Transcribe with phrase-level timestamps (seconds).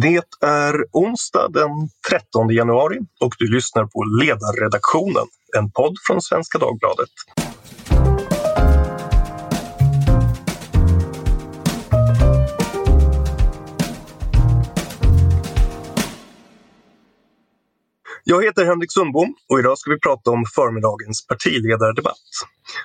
[0.00, 1.70] Det är onsdag den
[2.10, 5.26] 13 januari och du lyssnar på Ledarredaktionen,
[5.58, 7.08] en podd från Svenska Dagbladet.
[18.24, 22.28] Jag heter Henrik Sundbom och idag ska vi prata om förmiddagens partiledardebatt.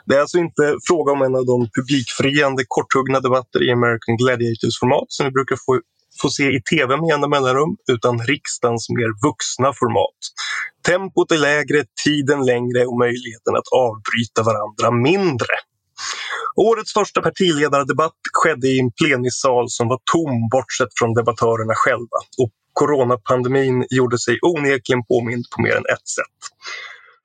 [0.06, 5.06] Det är alltså inte fråga om en av de publikfriande korthuggna debatter i American Gladiators-format
[5.08, 5.80] som vi brukar få,
[6.22, 10.20] få se i tv med jämna mellanrum, utan riksdagens mer vuxna format.
[10.88, 15.56] Tempot är lägre, tiden längre och möjligheten att avbryta varandra mindre.
[16.56, 22.52] Årets första partiledardebatt skedde i en plenisal som var tom bortsett från debattörerna själva och
[22.74, 26.40] coronapandemin gjorde sig onekligen påmind på mer än ett sätt.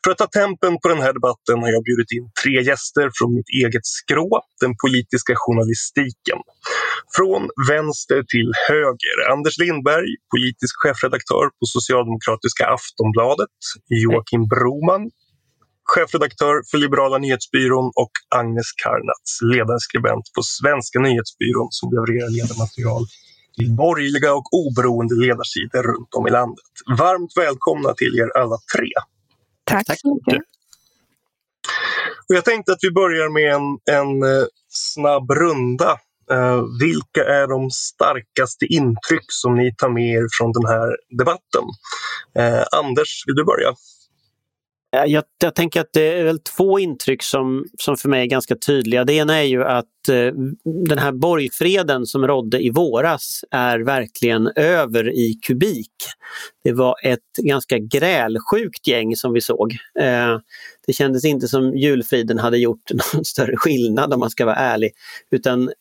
[0.04, 3.30] För att ta tempen på den här debatten har jag bjudit in tre gäster från
[3.34, 6.38] mitt eget skrå, den politiska journalistiken.
[7.16, 7.42] Från
[7.72, 13.56] vänster till höger, Anders Lindberg, politisk chefredaktör på socialdemokratiska Aftonbladet,
[14.02, 15.02] Joakim Broman,
[15.92, 23.04] chefredaktör för Liberala nyhetsbyrån och Agnes Karnats, ledarskribent på Svenska nyhetsbyrån som levererar ledarmaterial
[23.56, 26.70] till borgerliga och oberoende ledarsidor runt om i landet.
[26.98, 28.90] Varmt välkomna till er alla tre.
[29.70, 30.42] Tack, Tack så mycket.
[32.28, 35.98] Och jag tänkte att vi börjar med en, en eh, snabb runda.
[36.32, 41.64] Uh, vilka är de starkaste intryck som ni tar med er från den här debatten?
[42.38, 43.74] Uh, Anders, vill du börja?
[44.96, 48.26] Eh, jag, jag, tänker att det är väl två intryck som, som för mig är
[48.26, 49.04] ganska tydliga.
[49.04, 50.32] Det ena är ju att eh,
[50.88, 55.92] den här borgfreden som rådde i våras är verkligen över i kubik.
[56.64, 59.72] Det var ett ganska grälsjukt gäng som vi såg.
[60.00, 60.38] Eh,
[60.86, 64.90] det kändes inte som julfriden hade gjort någon större skillnad om man ska vara ärlig.
[65.30, 65.74] Utan eh,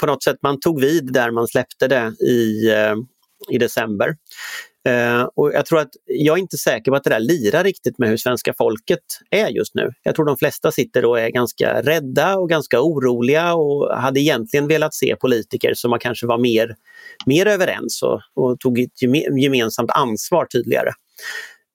[0.00, 2.94] på något sätt man tog vid där man släppte det i, eh,
[3.50, 4.16] i december.
[4.88, 7.98] Eh, och jag tror att jag är inte säker på att det där lirar riktigt
[7.98, 9.90] med hur svenska folket är just nu.
[10.02, 14.68] Jag tror de flesta sitter och är ganska rädda och ganska oroliga och hade egentligen
[14.68, 16.76] velat se politiker som kanske var mer,
[17.26, 19.02] mer överens och, och tog ett
[19.42, 20.90] gemensamt ansvar tydligare.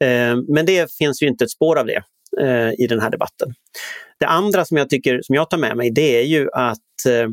[0.03, 2.03] Eh, men det finns ju inte ett spår av det
[2.41, 3.53] eh, i den här debatten.
[4.19, 7.29] Det andra som jag tycker som jag tar med mig det är ju att eh,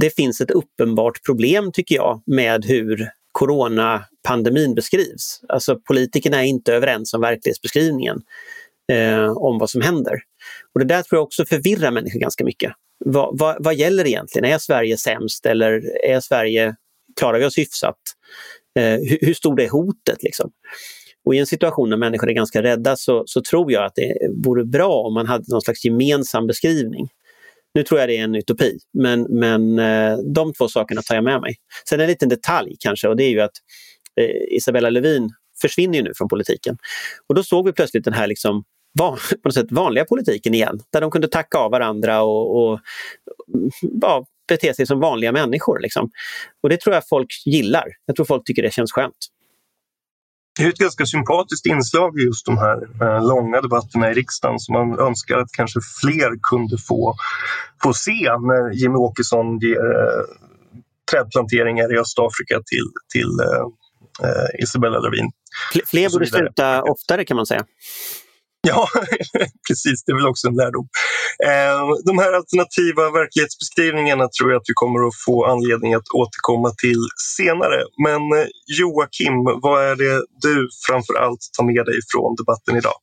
[0.00, 5.40] det finns ett uppenbart problem tycker jag med hur coronapandemin beskrivs.
[5.48, 8.22] Alltså politikerna är inte överens om verklighetsbeskrivningen
[8.92, 10.14] eh, om vad som händer.
[10.74, 12.72] Och Det där tror jag också förvirrar människor ganska mycket.
[13.04, 14.52] Va, va, vad gäller egentligen?
[14.52, 16.74] Är Sverige sämst eller är Sverige,
[17.20, 17.98] klarar vi oss hyfsat?
[18.78, 20.22] Eh, hur, hur stort är hotet?
[20.22, 20.50] Liksom?
[21.24, 24.14] Och I en situation när människor är ganska rädda så, så tror jag att det
[24.44, 27.08] vore bra om man hade någon slags gemensam beskrivning.
[27.74, 31.24] Nu tror jag det är en utopi, men, men eh, de två sakerna tar jag
[31.24, 31.56] med mig.
[31.88, 33.56] Sen en liten detalj kanske och det är ju att
[34.20, 35.30] eh, Isabella Lövin
[35.62, 36.78] försvinner nu från politiken.
[37.28, 38.64] Och då såg vi plötsligt den här liksom
[38.98, 42.80] van, på något sätt vanliga politiken igen, där de kunde tacka av varandra och, och
[43.54, 43.70] mm,
[44.00, 45.80] ja, bete sig som vanliga människor.
[45.80, 46.10] Liksom.
[46.62, 47.86] Och det tror jag folk gillar.
[48.06, 49.16] Jag tror folk tycker det känns skönt.
[50.60, 54.58] Det är ett ganska sympatiskt inslag i just de här eh, långa debatterna i riksdagen
[54.58, 57.14] som man önskar att kanske fler kunde få,
[57.82, 60.24] få se när Jimmy Åkesson ger eh,
[61.10, 63.64] trädplanteringar i Östafrika till, till eh,
[64.28, 65.30] eh Isabella Lövin.
[65.86, 67.64] Fler borde sluta oftare kan man säga.
[68.68, 68.88] Ja,
[69.68, 70.04] precis.
[70.04, 70.88] Det är väl också en lärdom.
[71.46, 76.70] Ehm, de här alternativa verklighetsbeskrivningarna tror jag att vi kommer att få anledning att återkomma
[76.70, 77.02] till
[77.36, 77.78] senare.
[78.04, 78.46] Men eh,
[78.78, 82.98] Joakim, vad är det du framför allt tar med dig från debatten idag?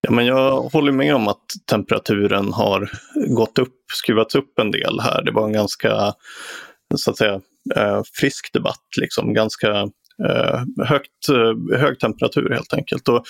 [0.00, 2.90] Ja, men jag håller med om att temperaturen har
[3.36, 5.22] gått upp, skruvats upp en del här.
[5.22, 6.12] Det var en ganska
[6.94, 7.40] så att säga,
[7.76, 9.34] eh, frisk debatt, liksom.
[9.34, 9.70] ganska
[10.28, 11.28] eh, högt,
[11.76, 13.08] hög temperatur helt enkelt.
[13.08, 13.24] Och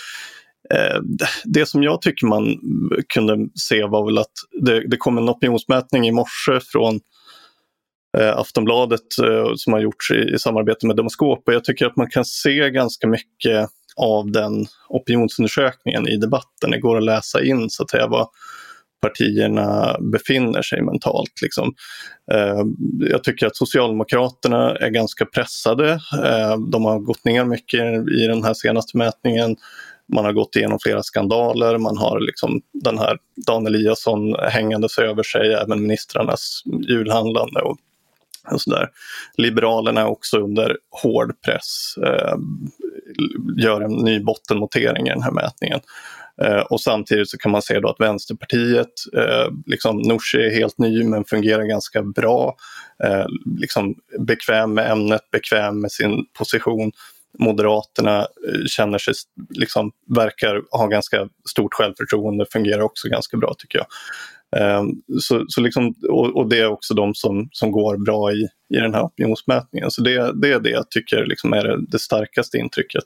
[0.74, 1.00] Eh,
[1.44, 2.58] det som jag tycker man
[3.14, 7.00] kunde se var väl att det, det kom en opinionsmätning i morse från
[8.18, 11.96] eh, Aftonbladet eh, som har gjorts i, i samarbete med Demoskop och jag tycker att
[11.96, 16.70] man kan se ganska mycket av den opinionsundersökningen i debatten.
[16.70, 18.28] Det går att läsa in så att säga vad
[19.02, 21.42] partierna befinner sig mentalt.
[21.42, 21.74] Liksom.
[22.32, 22.62] Eh,
[23.10, 26.00] jag tycker att Socialdemokraterna är ganska pressade.
[26.72, 27.80] De har gått ner mycket
[28.20, 29.56] i den här senaste mätningen.
[30.14, 35.22] Man har gått igenom flera skandaler, man har liksom den här Dan Eliasson hängandes över
[35.22, 37.76] sig, även ministrarnas julhandlande och,
[38.52, 38.88] och sådär.
[39.36, 41.94] Liberalerna är också under hård press.
[42.04, 42.36] Eh,
[43.56, 45.80] gör en ny bottennotering i den här mätningen.
[46.42, 50.78] Eh, och samtidigt så kan man se då att Vänsterpartiet, eh, liksom Nooshi är helt
[50.78, 52.56] ny men fungerar ganska bra.
[53.04, 53.26] Eh,
[53.60, 56.92] liksom bekväm med ämnet, bekväm med sin position.
[57.38, 59.14] Moderaterna eh, känner sig,
[59.50, 63.86] liksom, verkar ha ganska stort självförtroende, fungerar också ganska bra tycker jag.
[64.56, 64.86] Ehm,
[65.20, 68.76] så, så liksom, och, och, det är också de som, som går bra i, i
[68.76, 69.90] den här opinionsmätningen.
[69.90, 73.04] Så det, det är det jag tycker liksom är det, det starkaste intrycket.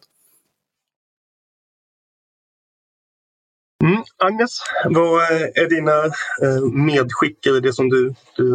[3.85, 4.03] Mm.
[4.19, 6.05] Agnes, vad eh, är dina
[6.43, 8.51] eh, medskick eller det som du, du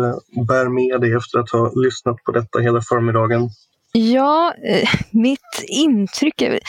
[0.47, 3.49] bär med dig efter att ha lyssnat på detta hela förmiddagen?
[3.97, 6.59] Ja, eh, mitt intryck är...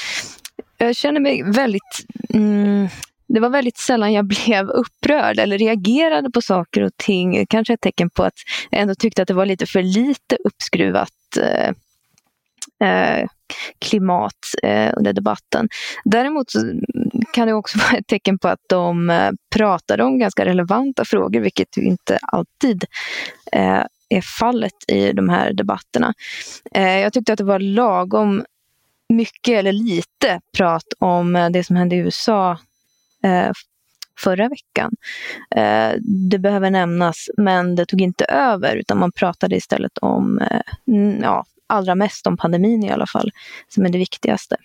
[0.79, 2.07] Jag känner mig väldigt...
[2.35, 2.89] Mm,
[3.29, 7.47] det var väldigt sällan jag blev upprörd eller reagerade på saker och ting.
[7.47, 8.35] Kanske ett tecken på att
[8.71, 11.71] jag ändå tyckte att det var lite för lite uppskruvat eh,
[12.89, 13.27] eh,
[13.79, 15.69] klimat eh, under debatten.
[16.05, 16.47] Däremot
[17.33, 21.41] kan det också vara ett tecken på att de eh, pratade om ganska relevanta frågor,
[21.41, 22.85] vilket inte alltid
[23.53, 26.15] eh, är fallet i de här debatterna.
[26.73, 28.45] Eh, jag tyckte att det var lagom
[29.09, 32.59] mycket eller lite prat om eh, det som hände i USA
[33.25, 33.51] eh,
[34.19, 34.93] förra veckan.
[36.31, 40.41] det behöver nämnas, men det tog inte över utan man pratade istället om
[41.23, 43.31] ja, allra mest om pandemin i alla fall,
[43.69, 44.57] som är det viktigaste.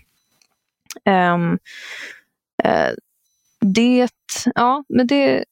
[1.06, 1.60] Ehm,
[3.60, 4.08] det,
[4.56, 5.46] ja, men det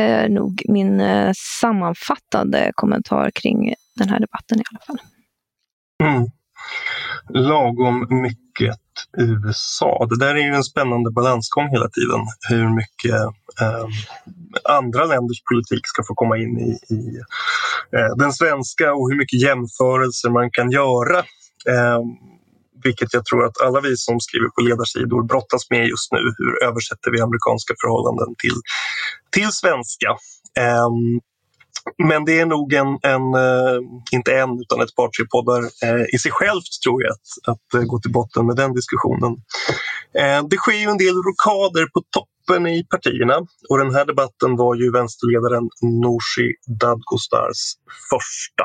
[0.00, 4.98] är nog min eh, sammanfattande kommentar kring den här debatten i alla fall.
[6.02, 6.30] Mm.
[7.28, 8.76] Lagom mycket
[9.16, 10.06] USA.
[10.10, 12.20] Det där är ju en spännande balansgång hela tiden.
[12.48, 13.20] Hur mycket
[13.60, 13.84] eh,
[14.64, 17.20] andra länders politik ska få komma in i, i
[17.96, 21.18] eh, den svenska och hur mycket jämförelser man kan göra.
[21.68, 22.06] Ehm,
[22.84, 26.22] vilket jag tror att alla vi som skriver på ledarsidor brottas med just nu.
[26.38, 28.56] Hur översätter vi amerikanska förhållanden till,
[29.30, 30.08] till svenska?
[30.86, 31.20] Um,
[32.08, 33.78] men det är nog en, en, eh,
[34.10, 37.74] inte en utan ett par tre poddar eh, i sig självt tror jag att, att
[37.74, 39.32] eh, gå till botten med den diskussionen.
[40.18, 43.36] Ehm, det sker ju en del rokader på toppen i partierna
[43.68, 46.48] och den här debatten var ju vänsterledaren Nooshi
[46.80, 47.60] Dadgostars
[48.10, 48.64] första.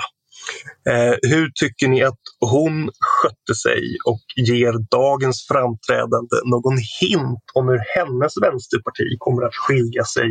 [0.90, 7.68] Eh, hur tycker ni att hon skötte sig och ger dagens framträdande någon hint om
[7.68, 10.30] hur hennes vänsterparti kommer att skilja sig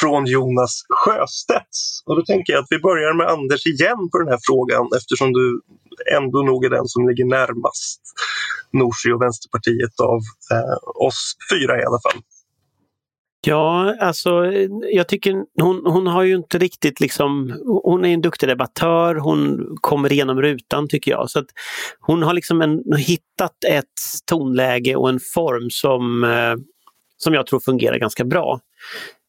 [0.00, 2.02] från Jonas Sjöstedts?
[2.06, 5.32] Och då tänker jag att vi börjar med Anders igen på den här frågan eftersom
[5.32, 5.60] du
[6.16, 8.00] ändå nog är den som ligger närmast
[8.72, 10.20] Nooshi och Vänsterpartiet av
[10.52, 12.20] eh, oss fyra i alla fall.
[13.46, 14.52] Ja, alltså
[14.92, 19.66] jag tycker hon, hon har ju inte riktigt liksom, hon är en duktig debattör, hon
[19.80, 21.30] kommer igenom rutan tycker jag.
[21.30, 21.46] Så att
[22.00, 23.86] hon har liksom en, hittat ett
[24.26, 26.54] tonläge och en form som, eh,
[27.16, 28.60] som jag tror fungerar ganska bra.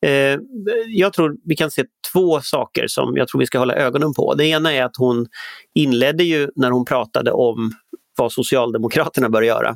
[0.05, 0.39] Eh,
[0.87, 1.83] jag tror vi kan se
[2.13, 4.33] två saker som jag tror vi ska hålla ögonen på.
[4.33, 5.27] Det ena är att hon
[5.75, 7.71] inledde ju när hon pratade om
[8.17, 9.75] vad Socialdemokraterna bör göra.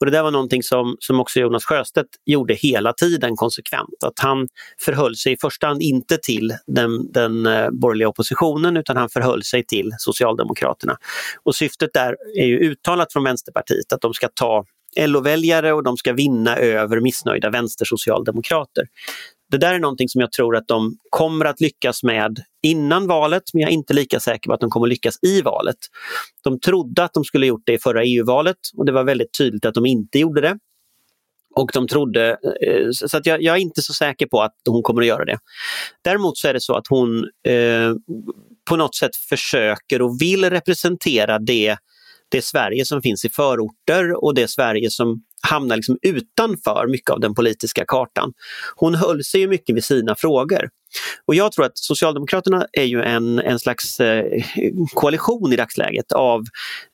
[0.00, 4.04] Och det där var någonting som, som också Jonas Sjöstedt gjorde hela tiden konsekvent.
[4.04, 4.48] Att han
[4.80, 9.42] förhöll sig i första hand inte till den, den eh, borgerliga oppositionen utan han förhöll
[9.44, 10.96] sig till Socialdemokraterna.
[11.42, 14.64] Och syftet där är ju uttalat från Vänsterpartiet att de ska ta
[14.96, 18.86] LO-väljare och de ska vinna över missnöjda vänstersocialdemokrater.
[19.52, 23.42] Det där är någonting som jag tror att de kommer att lyckas med innan valet,
[23.52, 25.76] men jag är inte lika säker på att de kommer att lyckas i valet.
[26.44, 29.64] De trodde att de skulle gjort det i förra EU-valet och det var väldigt tydligt
[29.64, 30.58] att de inte gjorde det.
[31.54, 32.30] Och de trodde,
[32.66, 35.24] eh, så att jag, jag, är inte så säker på att hon kommer att göra
[35.24, 35.38] det.
[36.04, 37.18] Däremot så är det så att hon
[37.48, 37.92] eh,
[38.68, 41.76] på något sätt försöker och vill representera det,
[42.28, 47.20] det Sverige som finns i förorter och det Sverige som hamnar liksom utanför mycket av
[47.20, 48.32] den politiska kartan.
[48.76, 50.68] Hon höll sig ju mycket vid sina frågor.
[51.26, 54.42] Och jag tror att Socialdemokraterna är ju en, en slags eh,
[54.94, 56.44] koalition i dagsläget av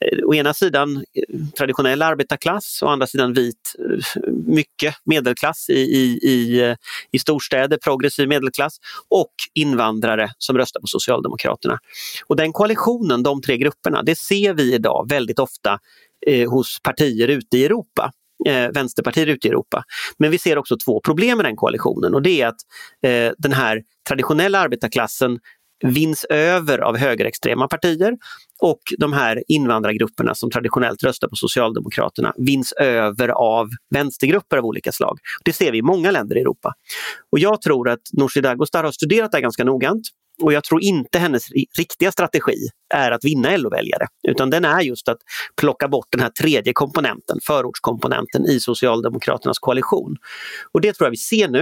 [0.04, 5.80] eh, å ena sidan eh, traditionell arbetarklass, å andra sidan vit, eh, mycket medelklass i,
[5.80, 6.76] i, i, eh,
[7.12, 8.76] i storstäder, progressiv medelklass
[9.08, 11.78] och invandrare som röstar på Socialdemokraterna.
[12.26, 15.78] Och den koalitionen, de tre grupperna, det ser vi idag väldigt ofta
[16.26, 18.12] eh, hos partier ute i Europa
[18.46, 19.84] eh, vänsterpartier ute i Europa.
[20.18, 22.60] Men vi ser också två problem med den koalitionen och det är att
[23.02, 25.38] eh, den här traditionella arbetarklassen
[25.84, 28.16] vinns över av högerextrema partier
[28.62, 34.92] och de här invandrargrupperna som traditionellt röstar på Socialdemokraterna vinns över av vänstergrupper av olika
[34.92, 35.18] slag.
[35.44, 36.74] Det ser vi i många länder i Europa.
[37.32, 40.02] Och jag tror att Nooshi Dadgostar har studerat det här ganska noggrant
[40.42, 45.08] och jag tror inte hennes riktiga strategi är att vinna LO-väljare, utan den är just
[45.08, 45.18] att
[45.60, 50.16] plocka bort den här tredje komponenten, förortskomponenten i Socialdemokraternas koalition.
[50.72, 51.60] Och det tror jag vi ser nu.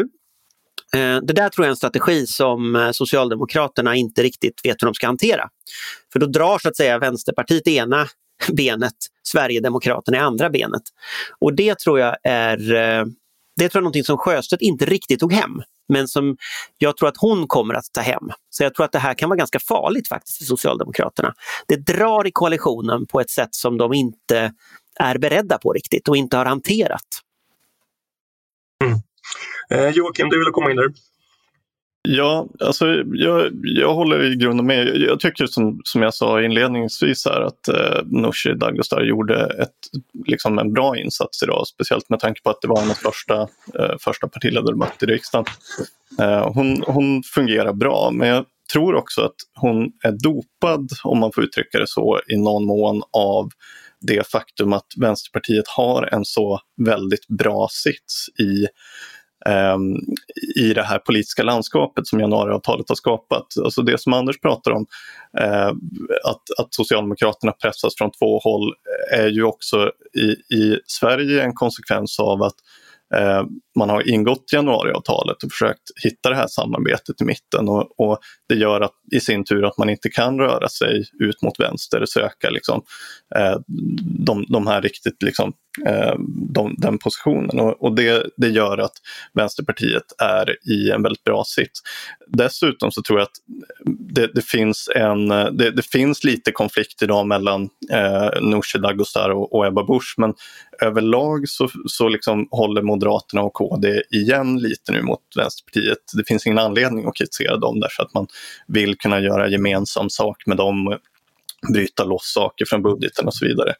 [0.94, 4.86] Eh, det där tror jag är en strategi som eh, Socialdemokraterna inte riktigt vet hur
[4.86, 5.48] de ska hantera.
[6.12, 8.06] För då drar så att säga Vänsterpartiet ena
[8.52, 8.92] benet,
[9.22, 10.82] Sverigedemokraterna i andra benet.
[11.38, 13.04] Och det tror jag är eh,
[13.56, 16.36] det tror jag är någonting som Sjöstedt inte riktigt tog hem, men som
[16.78, 18.30] jag tror att hon kommer att ta hem.
[18.50, 21.34] Så jag tror att det här kan vara ganska farligt faktiskt för Socialdemokraterna.
[21.68, 24.52] Det drar i koalitionen på ett sätt som de inte
[25.00, 27.22] är beredda på riktigt och inte har hanterat.
[28.84, 28.98] Mm.
[29.70, 30.92] Eh, Joakim, du ville komma in där.
[32.08, 34.96] Ja, alltså jag, jag håller i grunden med.
[34.96, 39.70] Jag tycker som, som jag sa inledningsvis här att eh, Nooshi Dadgostar gjorde ett,
[40.26, 41.66] liksom en bra insats idag.
[41.66, 43.40] Speciellt med tanke på att det var hennes första,
[43.78, 45.44] eh, första partiledardebatt i riksdagen.
[46.20, 51.32] Eh, hon, hon fungerar bra men jag tror också att hon är dopad, om man
[51.32, 53.48] får uttrycka det så, i någon mån av
[54.00, 58.66] det faktum att Vänsterpartiet har en så väldigt bra sits i
[59.46, 59.96] Ehm,
[60.56, 63.46] i det här politiska landskapet som januariavtalet har skapat.
[63.64, 64.86] Alltså det som Anders pratar om,
[65.38, 65.68] eh,
[66.24, 68.74] att, att Socialdemokraterna pressas från två håll,
[69.12, 72.56] eh, är ju också i, i Sverige en konsekvens av att
[73.14, 73.44] Eh,
[73.76, 78.18] man har ingått januariavtalet och försökt hitta det här samarbetet i mitten och, och,
[78.48, 82.00] det gör att, i sin tur att man inte kan röra sig ut mot vänster
[82.00, 82.82] och söka liksom,
[83.36, 83.56] eh,
[84.18, 85.52] de, de här riktigt liksom,
[85.86, 86.14] eh,
[86.54, 88.92] de, den positionen och, och, det, det gör att
[89.34, 91.80] Vänsterpartiet är i en väldigt bra sits.
[92.26, 93.36] Dessutom så tror jag att
[94.14, 99.54] det, det finns, en, det, det, finns lite konflikt idag mellan eh, Nooshi Dadgostar och,
[99.54, 100.34] och Ebba Busch men
[100.82, 103.65] överlag så, så liksom håller Moderaterna och KD
[104.10, 105.98] igen lite nu mot Vänsterpartiet.
[106.16, 108.26] Det finns ingen anledning att kritisera dem därför att man
[108.66, 110.98] vill kunna göra gemensam sak med dem,
[111.72, 113.74] bryta loss saker från budgeten och så vidare.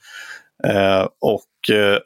[0.64, 1.98] Eh, och eh,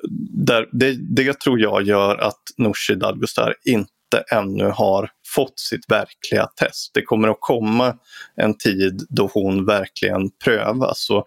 [0.46, 6.46] där, det, det, tror jag gör att Nooshi Dadgostar inte ännu har fått sitt verkliga
[6.46, 6.90] test.
[6.94, 7.96] Det kommer att komma
[8.36, 11.24] en tid då hon verkligen prövas och,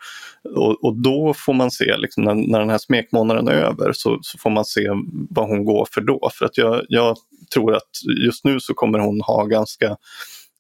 [0.56, 4.20] och, och då får man se, liksom, när, när den här smekmånaden är över, så,
[4.22, 4.90] så, får man se
[5.30, 6.30] vad hon går för då.
[6.34, 7.18] För att jag, jag
[7.54, 7.90] tror att
[8.26, 9.98] just nu så kommer hon ha ganska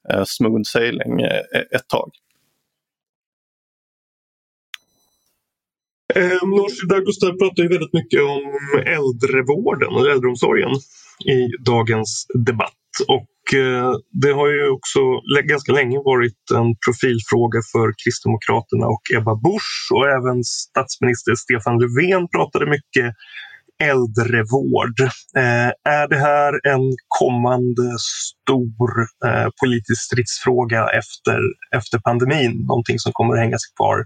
[0.09, 2.11] eh, smooth sailing eh, ett tag.
[6.15, 8.43] Eh, Nooshi Dadgostar pratar ju väldigt mycket om
[8.85, 10.69] äldrevården och äldreomsorgen
[11.25, 12.73] i dagens debatt.
[13.07, 14.99] Och eh, det har ju också
[15.43, 22.27] ganska länge varit en profilfråga för Kristdemokraterna och Ebba Busch och även statsminister Stefan Löfven
[22.35, 23.13] pratade mycket
[23.83, 24.99] äldrevård.
[25.37, 28.89] Eh, är det här en kommande stor
[29.25, 31.39] eh, politisk stridsfråga efter,
[31.75, 32.65] efter pandemin?
[32.67, 34.05] Någonting som kommer att hänga sig kvar?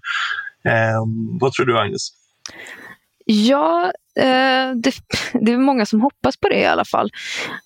[1.39, 2.09] Vad tror du Agnes?
[3.29, 4.93] Ja, eh, det,
[5.33, 7.11] det, är många som hoppas på det i alla fall.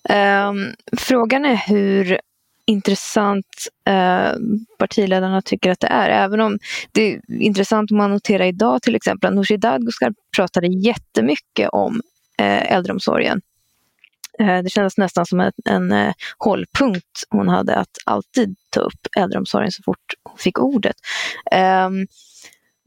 [0.08, 0.52] Eh,
[0.96, 2.20] frågan är hur
[2.66, 4.32] intressant eh,
[4.78, 6.08] partiledarna tycker att det är.
[6.10, 6.58] Även om
[6.92, 12.00] det är intressant om man noterar idag till exempel att Nooshi Dadgostar pratade jättemycket om
[12.38, 13.40] eh, äldreomsorgen.
[14.38, 19.06] Eh, det kändes nästan som en, en eh, hållpunkt hon hade att alltid ta upp
[19.18, 20.96] äldreomsorgen så fort hon fick ordet.
[21.50, 22.06] Ehm,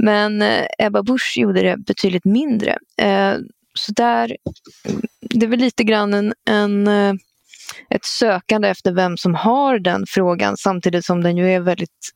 [0.06, 2.78] men eh, Ebba Busch gjorde det betydligt mindre.
[2.98, 3.36] Eh,
[3.74, 4.38] så där,
[5.22, 7.14] det är väl lite grann en, en, eh,
[7.90, 12.12] ett sökande efter vem som har den frågan samtidigt som den ju är väldigt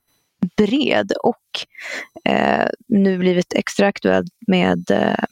[0.58, 1.65] bred och
[2.31, 5.24] eh, nu blivit extra aktuell med eh,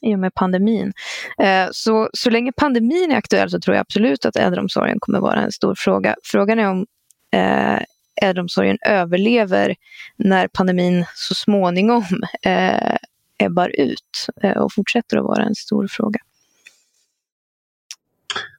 [0.00, 0.92] i och med pandemin.
[1.38, 5.42] Eh, så, så länge pandemin är aktuell så tror jag absolut att äldreomsorgen kommer vara
[5.42, 6.16] en stor fråga.
[6.24, 6.86] Frågan är om
[7.32, 7.82] eh,
[8.22, 9.74] äldreomsorgen överlever
[10.16, 12.04] när pandemin så småningom
[12.42, 12.96] eh,
[13.38, 16.20] ebbar ut eh, och fortsätter att vara en stor fråga.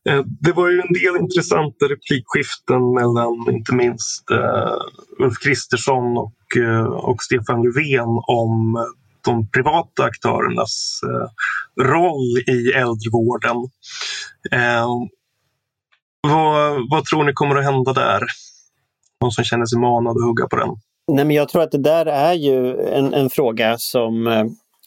[0.10, 6.58] Eh, det var ju en del intressanta replikskiften mellan inte minst eh, Ulf Kristersson och,
[6.58, 8.86] eh, och Stefan Löfven om
[9.26, 11.02] de privata aktörernas
[11.82, 13.56] roll i äldrevården.
[16.22, 18.24] Vad, vad tror ni kommer att hända där?
[19.24, 20.70] Någon som känner sig manad att hugga på den?
[21.08, 24.46] Nej, men jag tror att det där är ju en, en fråga som, eh,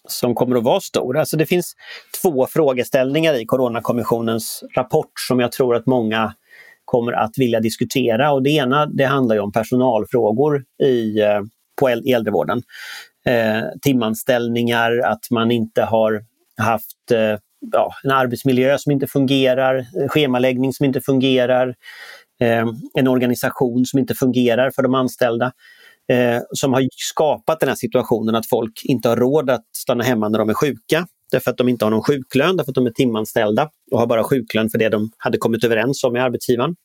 [0.09, 1.19] som kommer att vara stor.
[1.19, 1.75] Alltså det finns
[2.23, 6.35] två frågeställningar i Coronakommissionens rapport som jag tror att många
[6.85, 8.33] kommer att vilja diskutera.
[8.33, 11.41] Och det ena det handlar ju om personalfrågor i, eh,
[11.81, 12.63] på äldrevården.
[13.27, 16.25] Eh, timanställningar, att man inte har
[16.57, 17.39] haft eh,
[17.73, 21.75] ja, en arbetsmiljö som inte fungerar, eh, schemaläggning som inte fungerar,
[22.41, 25.53] Ehm, en organisation som inte fungerar för de anställda,
[26.09, 30.29] eh, som har skapat den här situationen att folk inte har råd att stanna hemma
[30.29, 32.91] när de är sjuka därför att de inte har någon sjuklön, därför att de är
[32.91, 36.77] timanställda och har bara sjuklön för det de hade kommit överens om med arbetsgivaren.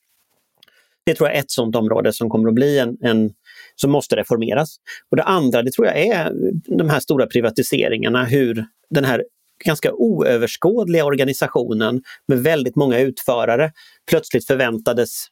[1.05, 3.33] Det tror jag är ett sådant område som kommer att bli en, en
[3.75, 4.75] som måste reformeras.
[5.09, 6.31] Och Det andra det tror jag är
[6.77, 9.23] de här stora privatiseringarna, hur den här
[9.65, 13.71] ganska oöverskådliga organisationen med väldigt många utförare
[14.09, 15.25] plötsligt förväntades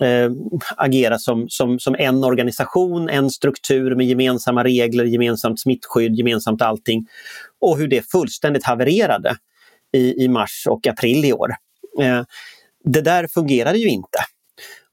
[0.00, 0.30] eh,
[0.76, 7.06] agera som, som, som en organisation, en struktur med gemensamma regler, gemensamt smittskydd, gemensamt allting.
[7.60, 9.36] Och hur det fullständigt havererade
[9.92, 11.50] i, i mars och april i år.
[12.02, 12.22] Eh,
[12.84, 14.18] det där fungerade ju inte.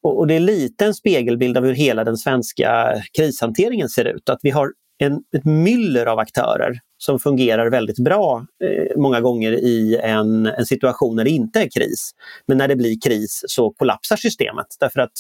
[0.04, 4.30] Och, och, det är lite en spegelbild av hur hela den svenska krishanteringen ser ut.
[4.30, 9.52] Att vi har en, ett myller av aktörer som fungerar väldigt bra eh, många gånger
[9.52, 12.12] i en, en situation när det inte är kris.
[12.48, 15.14] Men när det blir kris så kollapsar systemet därför att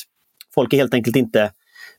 [0.56, 1.51] folk är helt enkelt inte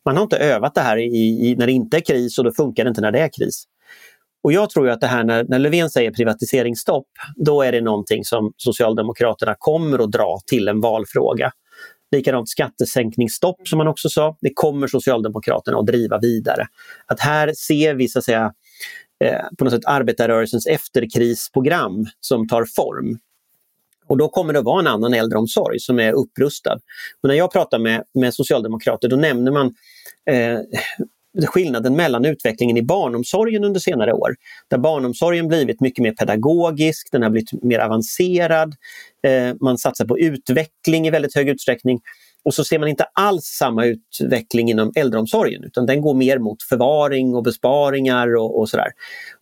[0.05, 2.53] man har inte övat det här i, i, när det inte är kris och då
[2.53, 3.65] funkar det inte när det är kris.
[4.45, 8.25] Och jag tror att det här när, när Löfven säger privatiseringsstopp, då är det någonting
[8.25, 11.51] som Socialdemokraterna kommer att dra till en valfråga.
[12.15, 16.67] Likadant skattesänkningsstopp som man också sa, det kommer Socialdemokraterna att driva vidare.
[17.07, 18.53] Att här ser vi så att säga
[19.25, 23.19] eh, på något sätt arbetarrörelsens efterkrisprogram som tar form.
[24.07, 26.79] Och då kommer det att vara en annan äldreomsorg som är upprustad.
[27.23, 29.75] Och när jag pratar med, med socialdemokrater då nämner man
[30.31, 30.59] eh,
[31.43, 34.35] skillnaden mellan utvecklingen i barnomsorgen under senare år.
[34.71, 38.75] Där barnomsorgen blivit mycket mer pedagogisk, den har blivit mer avancerad.
[39.27, 42.01] Eh, man satsar på utveckling i väldigt hög utsträckning.
[42.45, 46.63] Och så ser man inte alls samma utveckling inom äldreomsorgen utan den går mer mot
[46.63, 48.89] förvaring och besparingar och, och sådär.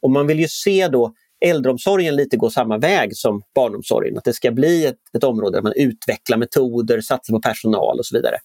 [0.01, 4.19] Och man vill ju se då äldreomsorgen lite gå samma väg som barnomsorgen.
[4.19, 8.07] Att det ska bli ett, ett område där man utvecklar metoder, satsar på personal och
[8.07, 8.37] så vidare.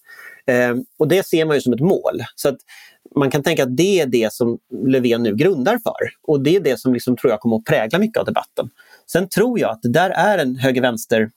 [0.46, 2.22] Ehm, och det ser man ju som ett mål.
[2.36, 2.58] Så att
[3.18, 6.10] man kan tänka att det är det som Löfven nu grundar för.
[6.22, 8.70] Och det är det som liksom, tror jag kommer att prägla mycket av debatten.
[9.12, 11.30] Sen tror jag att det där är en höger-vänster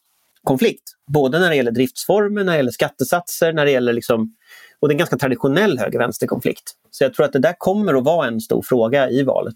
[0.43, 0.83] konflikt.
[1.13, 4.35] Både när det gäller driftsformer, när det gäller skattesatser, när det gäller liksom,
[4.79, 6.71] och det är en ganska traditionell höger-vänster konflikt.
[6.91, 9.55] Så jag tror att det där kommer att vara en stor fråga i valet.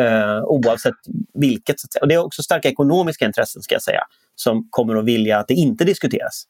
[0.00, 0.94] Eh, oavsett
[1.34, 1.76] vilket.
[2.00, 4.02] Och det är också starka ekonomiska intressen ska jag säga
[4.34, 6.44] som kommer att vilja att det inte diskuteras.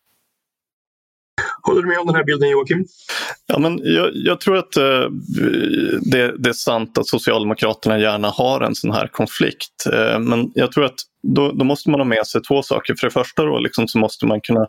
[1.62, 2.87] Håller du med om den här bilden Joakim?
[3.46, 5.05] Ja, men jag, jag tror att eh,
[6.01, 9.87] det, det, är sant att Socialdemokraterna gärna har en sån här konflikt.
[9.92, 12.94] Eh, men jag tror att då, då, måste man ha med sig två saker.
[12.94, 14.66] För det första då, liksom, så måste man kunna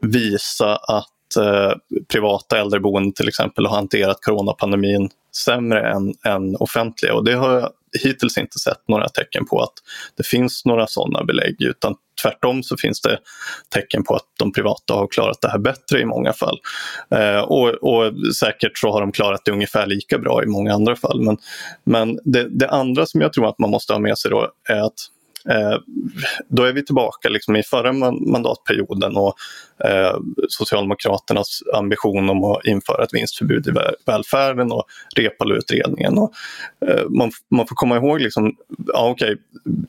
[0.00, 1.72] visa att eh,
[2.12, 5.08] privata äldreboenden till exempel har hanterat coronapandemin
[5.44, 7.14] sämre än, än offentliga.
[7.14, 7.70] Och det har jag
[8.02, 9.72] hittills inte sett några tecken på att
[10.16, 13.18] det finns några sådana belägg utan tvärtom så finns det
[13.68, 16.58] tecken på att de privata har klarat det här bättre i många fall.
[17.10, 20.96] Eh, och, och, säkert så har de klarat det ungefär lika bra i många andra
[20.96, 21.20] fall.
[21.20, 21.36] Men,
[21.84, 24.80] men det, det andra som jag tror att man måste ha med sig då är
[24.80, 24.94] att
[25.50, 25.78] Eh,
[26.48, 29.34] då är vi tillbaka liksom i förra mandatperioden och
[29.84, 30.16] eh,
[30.48, 33.72] Socialdemokraternas ambition om att införa ett vinstförbud i
[34.06, 34.84] välfärden och
[35.16, 36.18] Reepaluutredningen.
[36.18, 36.32] Och,
[36.88, 39.36] eh, man, man får komma ihåg, liksom, ja, okay,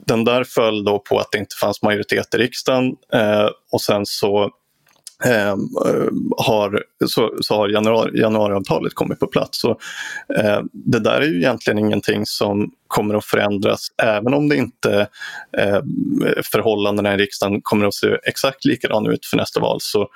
[0.06, 4.06] den där föll då på att det inte fanns majoritet i riksdagen eh, och sen
[4.06, 4.52] så
[5.24, 9.62] Ehm, eh, har, så, så har januari, januariavtalet kommit på plats.
[9.62, 9.70] Så,
[10.38, 15.08] eh, det där är ju egentligen ingenting som kommer att förändras även om det inte
[15.58, 15.80] eh,
[16.52, 20.08] förhållandena i riksdagen kommer att se exakt likadana ut för nästa val så,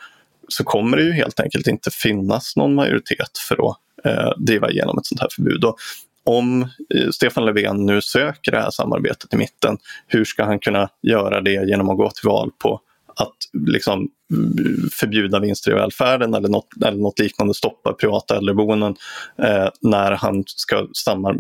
[0.48, 4.98] så kommer det ju helt enkelt inte finnas någon majoritet för att eh, driva igenom
[4.98, 5.64] ett sånt här förbud.
[5.64, 5.78] Och
[6.24, 6.62] om
[6.96, 11.42] eh, Stefan Löfven nu söker det här samarbetet i mitten, hur ska han kunna göra
[11.42, 12.82] det genom att gå till val på
[13.16, 13.36] att
[13.68, 14.10] liksom
[14.92, 18.96] förbjuda vinster i välfärden eller något, eller något liknande, stoppa privata äldreboenden
[19.44, 21.36] eh, när han ska samar,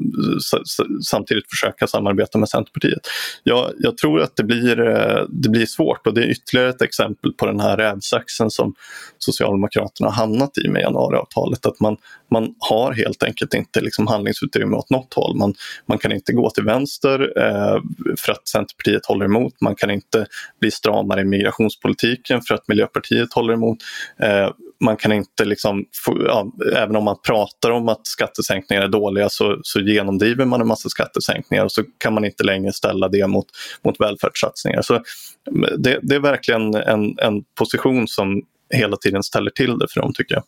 [1.03, 2.99] samtidigt försöka samarbeta med Centerpartiet.
[3.43, 6.81] Jag, jag tror att det blir, eh, det blir svårt och det är ytterligare ett
[6.81, 8.73] exempel på den här rävsaxen som
[9.17, 11.65] Socialdemokraterna har hamnat i med januariavtalet.
[11.65, 11.97] Att man,
[12.31, 15.37] man har helt enkelt inte liksom handlingsutrymme åt något håll.
[15.37, 15.53] Man,
[15.85, 17.81] man kan inte gå till vänster eh,
[18.17, 19.53] för att Centerpartiet håller emot.
[19.61, 20.25] Man kan inte
[20.59, 23.77] bli stramare i migrationspolitiken för att Miljöpartiet håller emot.
[24.19, 25.85] Eh, man kan inte, liksom,
[26.25, 30.67] ja, även om man pratar om att skattesänkningar är dåliga så, så genomdriver man en
[30.67, 33.45] massa skattesänkningar och så kan man inte längre ställa det mot,
[33.83, 34.81] mot välfärdssatsningar.
[34.81, 35.03] Så
[35.77, 38.41] det, det är verkligen en, en position som
[38.73, 40.43] hela tiden ställer till det för dem tycker jag.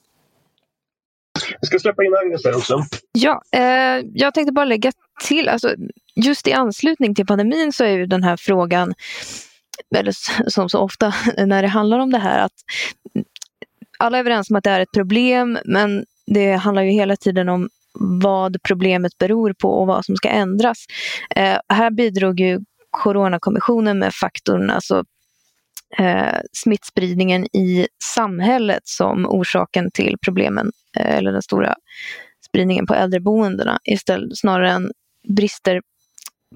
[1.59, 2.85] Jag ska släppa in Agnes här också.
[3.11, 4.91] Ja, eh, jag tänkte bara lägga
[5.27, 5.75] till, alltså,
[6.15, 8.93] just i anslutning till pandemin så är ju den här frågan
[9.95, 10.13] eller
[10.49, 11.13] som så ofta
[11.45, 12.53] när det handlar om det här, att
[13.99, 17.49] alla är överens om att det är ett problem, men det handlar ju hela tiden
[17.49, 20.85] om vad problemet beror på och vad som ska ändras.
[21.35, 25.03] Eh, här bidrog ju Coronakommissionen med faktorn, alltså
[25.97, 31.75] eh, smittspridningen i samhället som orsaken till problemen, eh, eller den stora
[32.47, 34.91] spridningen på äldreboendena istället snarare än
[35.27, 35.81] brister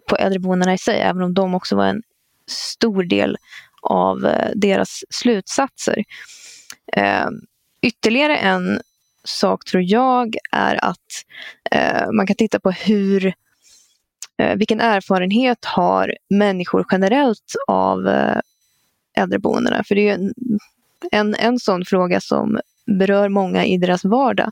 [0.09, 2.01] på äldreboendena i sig, även om de också var en
[2.47, 3.37] stor del
[3.81, 6.03] av eh, deras slutsatser.
[6.93, 7.27] Eh,
[7.81, 8.81] ytterligare en
[9.23, 10.97] sak tror jag är att
[11.71, 13.33] eh, man kan titta på hur
[14.37, 18.39] eh, vilken erfarenhet har människor generellt av eh,
[19.17, 19.83] äldreboendena?
[19.83, 20.33] För det är en,
[21.11, 24.51] en, en sån fråga som berör många i deras vardag.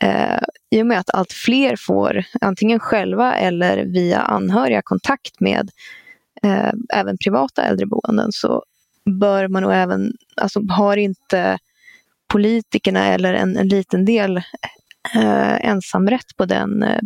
[0.00, 5.70] Eh, I och med att allt fler får antingen själva eller via anhöriga kontakt med
[6.44, 8.62] eh, även privata äldreboenden så
[9.20, 11.58] bör man nog även, alltså har inte
[12.32, 14.36] politikerna eller en, en liten del
[15.14, 17.00] eh, ensamrätt på den eh,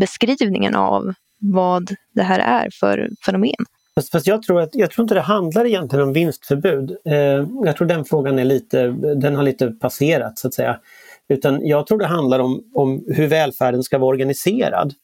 [0.00, 3.64] beskrivningen av vad det här är för fenomen.
[3.94, 6.96] Fast, fast, jag, tror att, jag tror inte det handlar egentligen om vinstförbud.
[7.04, 7.14] Eh,
[7.64, 10.80] jag tror den frågan är lite, den har lite passerat så att säga.
[11.28, 14.94] Utan jag tror det handlar om, om hur välfärden ska vara organiserad.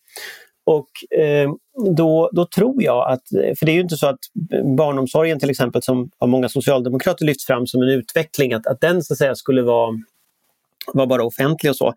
[0.66, 1.50] Och eh,
[1.96, 3.22] då, då tror jag att,
[3.58, 4.18] för det är ju inte så att
[4.76, 9.02] barnomsorgen till exempel som av många socialdemokrater lyfts fram som en utveckling, att, att den
[9.02, 9.98] så att säga skulle vara
[10.92, 11.94] var bara offentlig och så.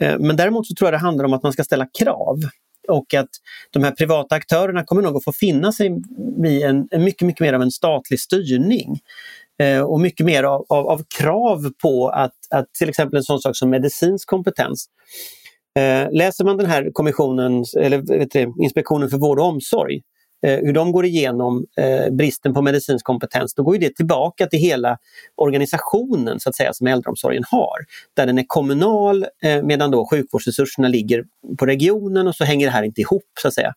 [0.00, 2.38] Eh, men däremot så tror jag det handlar om att man ska ställa krav
[2.88, 3.28] och att
[3.70, 6.00] de här privata aktörerna kommer nog att få finna sig
[6.46, 9.00] i en, en mycket, mycket mer av en statlig styrning.
[9.58, 13.40] Eh, och mycket mer av, av, av, krav på att, att till exempel en sån
[13.40, 14.86] sak som medicinsk kompetens.
[15.78, 20.02] Eh, läser man den här kommissionen, eller vet du, Inspektionen för vård och omsorg,
[20.46, 24.58] eh, hur de går igenom eh, bristen på medicinsk kompetens, då går det tillbaka till
[24.58, 24.98] hela
[25.36, 27.78] organisationen så att säga som äldreomsorgen har.
[28.16, 31.24] Där den är kommunal eh, medan då sjukvårdsresurserna ligger
[31.58, 33.74] på regionen och så hänger det här inte ihop så att säga.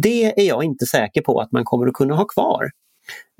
[0.00, 2.70] Det är jag inte säker på att man kommer att kunna ha kvar.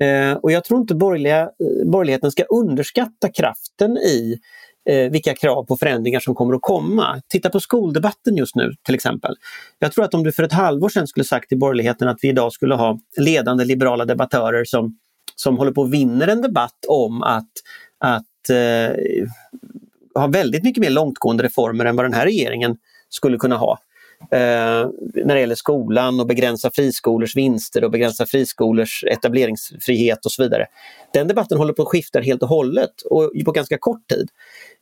[0.03, 4.39] Eh, och jag tror inte borgerliga, eh, borgerligheten ska underskatta kraften i
[4.91, 7.21] eh, vilka krav på förändringar som kommer att komma.
[7.27, 9.35] Titta på skoldebatten just nu till exempel.
[9.79, 12.27] Jag tror att om du för ett halvår sedan skulle sagt till borgerligheten att vi
[12.27, 14.97] idag skulle ha ledande liberala debattörer som,
[15.35, 17.51] som håller på att vinner en debatt om att,
[17.99, 18.95] att eh,
[20.15, 22.77] ha väldigt mycket mer långtgående reformer än vad den här regeringen
[23.09, 23.79] skulle kunna ha
[24.31, 24.89] eh,
[25.25, 30.65] när det gäller skolan och begränsa friskolors vinster och begränsa friskolors etableringsfrihet och så vidare.
[31.13, 34.29] Den debatten håller på att skifta helt och hållet och på ganska kort tid.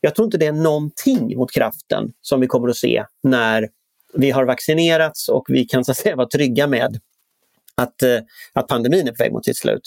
[0.01, 3.69] Jag tror inte det är någonting mot kraften som vi kommer att se när
[4.13, 6.99] vi har vaccinerats och vi kan så att säga vara trygga med
[7.79, 8.19] att, eh,
[8.53, 9.81] att pandemin är på väg mot sitt slut.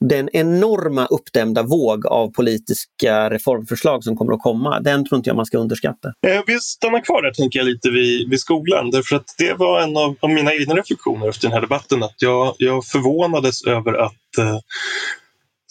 [0.00, 5.36] Den enorma uppdämda våg av politiska reformförslag som kommer att komma, den tror inte jag
[5.36, 6.08] man ska underskatta.
[6.26, 9.80] Eh, vi stannar kvar där tänker jag lite vid, vid skolan därför att det var
[9.80, 13.92] en av, av, mina egna reflektioner efter den här debatten att jag, jag förvånades över
[13.92, 14.58] att eh,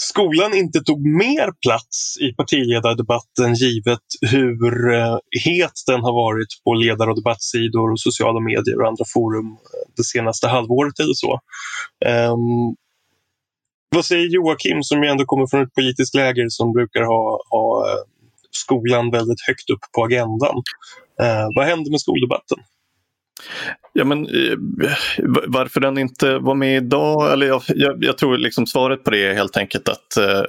[0.10, 6.74] skolan inte tog mer plats i partiledardebatten givet hur eh, het den har varit på
[6.74, 11.32] ledar och debattsidor och sociala medier och andra forum eh, det senaste halvåret eller så.
[12.06, 12.76] Um,
[13.96, 17.90] vad säger Joakim som ju ändå kommer från ett politiskt läger som brukar ha, ha
[17.90, 18.04] eh,
[18.52, 20.56] skolan väldigt högt upp på agendan.
[21.22, 22.58] Uh, vad händer med skoldebatten?
[23.94, 24.58] Ja, men, eh,
[25.48, 27.34] varför den inte var med idag?
[27.34, 30.44] Eller jag, jag, jag tror liksom svaret på det är helt enkelt att eh,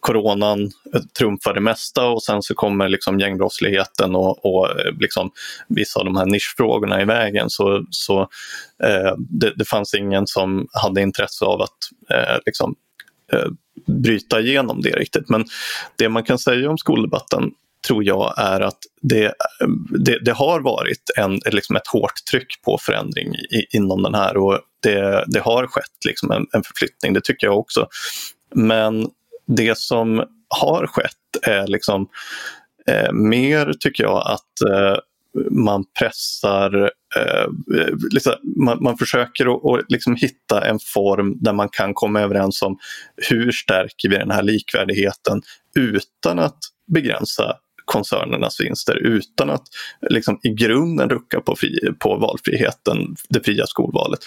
[0.00, 0.62] coronan
[0.94, 5.30] eh, trumfar det mesta och sen så kommer liksom gängbrottsligheten och, och eh, liksom
[5.68, 7.50] vissa av de här nischfrågorna i vägen.
[7.50, 8.20] Så, så
[8.82, 11.78] eh, det, det, fanns ingen som hade intresse av att
[12.10, 12.74] eh, liksom,
[13.32, 13.50] eh,
[13.86, 15.28] bryta igenom det riktigt.
[15.28, 15.44] Men
[15.96, 17.52] det man kan säga om skoldebatten
[17.86, 22.62] tror jag är att det, eh, det, det har varit en, liksom ett hårt tryck
[22.64, 27.12] på förändring i, inom den här och det, det har skett liksom en, en förflyttning,
[27.12, 27.86] det tycker jag också.
[28.54, 29.08] Men
[29.46, 32.08] det som har skett är liksom
[32.86, 34.98] eh, mer, tycker jag, att eh,
[35.50, 37.42] man pressar, eh,
[37.80, 42.20] eh liksom, man, man, försöker att, att liksom hitta en form där man kan komma
[42.20, 42.78] överens om
[43.30, 45.42] hur stärker vi den här likvärdigheten
[45.74, 47.56] utan att begränsa
[47.90, 49.62] koncernernas vinster utan att
[50.10, 54.20] liksom, i grunden rucka på, fri, på valfriheten, det fria skolvalet.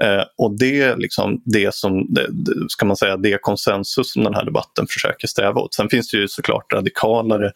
[0.00, 2.26] Eh, och det är liksom det som, det,
[2.68, 5.74] ska man säga, det konsensus som den här debatten försöker sträva åt.
[5.74, 7.52] Sen finns det ju såklart radikalare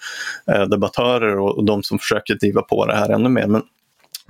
[0.50, 3.46] eh, debattörer och, och de som försöker driva på det här ännu mer.
[3.46, 3.62] Men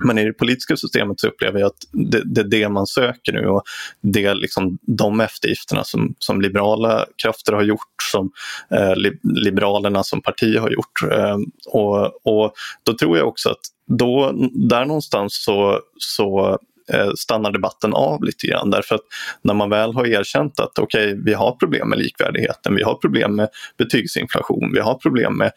[0.03, 3.31] men i det politiska systemet så upplever jag att det, det är det man söker
[3.31, 3.63] nu och
[4.01, 8.31] det är liksom de eftergifterna som, som liberala krafter har gjort, som
[8.71, 11.11] eh, Liberalerna som parti har gjort.
[11.11, 16.59] Eh, och, och då tror jag också att då, där någonstans så, så
[16.93, 18.69] Eh, stannar debatten av lite grann.
[18.69, 19.01] Därför att
[19.41, 22.95] när man väl har erkänt att okej, okay, vi har problem med likvärdigheten, vi har
[22.95, 25.51] problem med betygsinflation, vi har problem med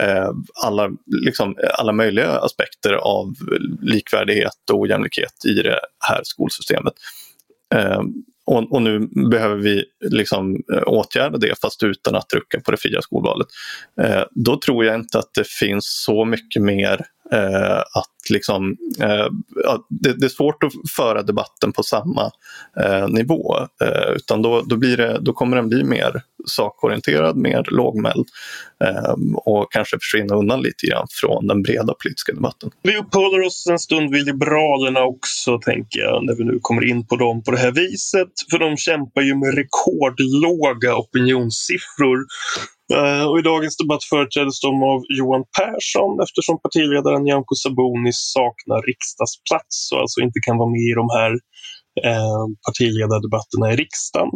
[0.00, 0.30] eh,
[0.64, 3.34] alla, liksom, alla möjliga aspekter av
[3.82, 6.94] likvärdighet och ojämlikhet i det här skolsystemet.
[7.74, 8.02] Eh,
[8.46, 12.76] och, och, nu behöver vi liksom eh, åtgärda det fast utan att rucka på det
[12.76, 13.46] fria skolvalet.
[14.00, 19.26] Eh, då tror jag inte att det finns så mycket mer eh, att liksom, eh,
[19.88, 22.30] det, det, är svårt att föra debatten på samma
[22.80, 23.56] eh, nivå.
[23.82, 28.26] Eh, utan då, då, blir det, då kommer den bli mer sakorienterad, mer lågmäld
[28.84, 32.70] eh, och kanske försvinna undan lite grann från den breda politiska debatten.
[32.82, 37.06] Vi uppehåller oss en stund vid Liberalerna också, tänker jag, när vi nu kommer in
[37.06, 38.28] på dem på det här viset.
[38.50, 42.26] För de kämpar ju med rekordlåga opinionssiffror
[42.92, 48.82] Eh, och I dagens debatt företräds de av Johan Persson eftersom partiledaren Nyamko Sabuni saknar
[48.90, 51.32] riksdagsplats och alltså inte kan vara med i de här
[52.08, 54.30] eh, partiledardebatterna i riksdagen.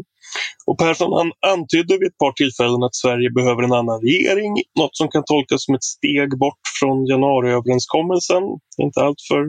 [0.67, 4.97] Och Persson han antydde vid ett par tillfällen att Sverige behöver en annan regering, något
[4.97, 8.43] som kan tolkas som ett steg bort från januariöverenskommelsen.
[8.83, 9.43] Inte allt för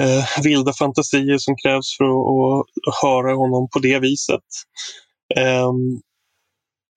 [0.00, 4.48] eh, vilda fantasier som krävs för att, att höra honom på det viset.
[5.36, 6.00] Um,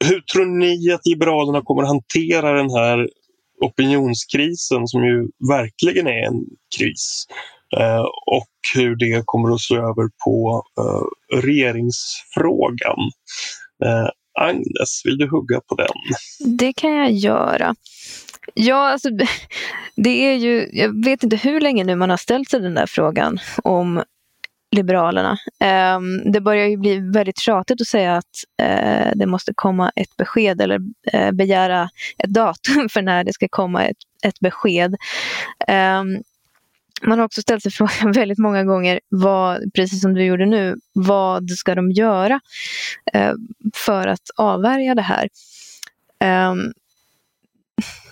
[0.03, 3.09] hur tror ni att Liberalerna kommer att hantera den här
[3.61, 6.45] opinionskrisen som ju verkligen är en
[6.77, 7.25] kris?
[7.77, 12.99] Eh, och hur det kommer att slå över på eh, regeringsfrågan.
[13.85, 15.87] Eh, Agnes, vill du hugga på den?
[16.57, 17.75] Det kan jag göra.
[18.53, 19.09] Ja, alltså,
[19.95, 22.87] det är ju, jag vet inte hur länge nu man har ställt sig den där
[22.87, 24.03] frågan om
[24.73, 25.37] Liberalerna.
[25.95, 30.17] Um, det börjar ju bli väldigt tjatigt att säga att uh, det måste komma ett
[30.17, 30.79] besked eller
[31.13, 34.95] uh, begära ett datum för när det ska komma ett, ett besked.
[35.67, 36.23] Um,
[37.01, 40.75] man har också ställt sig frågan väldigt många gånger, vad, precis som du gjorde nu,
[40.93, 42.39] vad ska de göra
[43.15, 43.33] uh,
[43.73, 45.27] för att avvärja det här?
[46.19, 46.73] Ehm,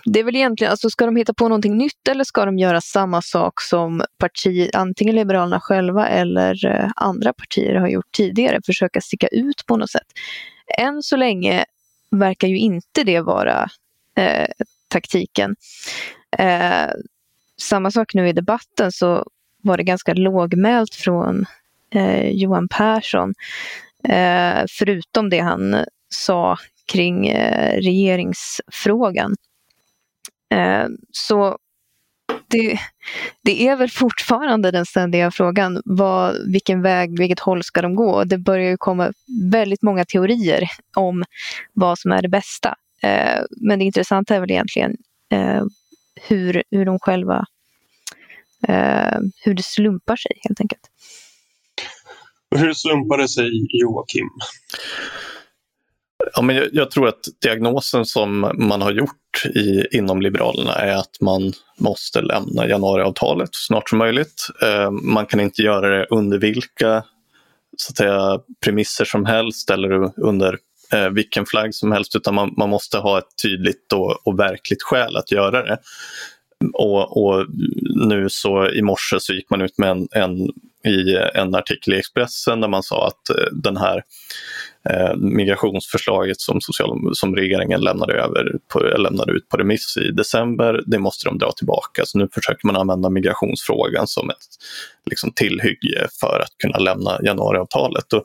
[0.04, 2.80] det är väl egentligen, alltså ska de hitta på någonting nytt eller ska de göra
[2.80, 9.00] samma sak som parti, antingen Liberalerna själva eller eh, andra partier har gjort tidigare, försöka
[9.00, 10.06] sticka ut på något sätt.
[10.78, 11.64] Än så länge
[12.10, 13.68] verkar ju inte det vara
[14.16, 14.48] eh,
[14.88, 15.56] taktiken.
[16.38, 16.90] Eh,
[17.60, 19.26] samma sak nu i debatten så
[19.62, 21.46] var det ganska lågmält från
[21.94, 23.34] eh, Johan Persson.
[24.08, 26.56] Eh, förutom det han sa
[26.86, 29.34] kring eh, regeringsfrågan.
[30.52, 31.58] Eh, så
[32.48, 32.78] det,
[33.42, 38.24] det, är väl fortfarande den ständiga frågan, vad, vilken väg, vilket håll ska de gå?
[38.24, 39.12] Det börjar ju komma
[39.52, 41.24] väldigt många teorier om
[41.72, 42.74] vad som är det bästa.
[43.02, 44.96] Eh, men det intressanta är väl egentligen
[45.32, 45.62] eh,
[46.14, 47.46] hur, hur de själva,
[48.68, 50.82] eh, hur det slumpar sig helt enkelt.
[52.56, 54.28] Hur slumpar det sig Joakim?
[56.34, 60.96] Ja, men jag, jag, tror att diagnosen som man har gjort i, inom Liberalerna är
[60.96, 64.48] att man måste lämna januariavtalet så snart som möjligt.
[64.62, 67.04] Eh, man kan inte göra det under vilka
[67.76, 70.58] så att säga, premisser som helst eller under
[70.92, 74.82] eh, vilken flagg som helst utan man, man måste ha ett tydligt och, och verkligt
[74.82, 75.78] skäl att göra det.
[76.74, 77.46] Och, och,
[78.08, 80.38] nu så i morse så gick man ut med en, en,
[80.92, 84.02] i en artikel i Expressen där man sa att eh, den här eh,
[84.90, 90.82] Eh, migrationsförslaget som, social, som regeringen lämnade, över på, lämnade ut på remiss i december,
[90.86, 92.02] det måste de dra tillbaka.
[92.06, 94.36] Så nu försöker man använda migrationsfrågan som ett
[95.10, 98.12] liksom, tillhygge för att kunna lämna januariavtalet.
[98.12, 98.24] Och,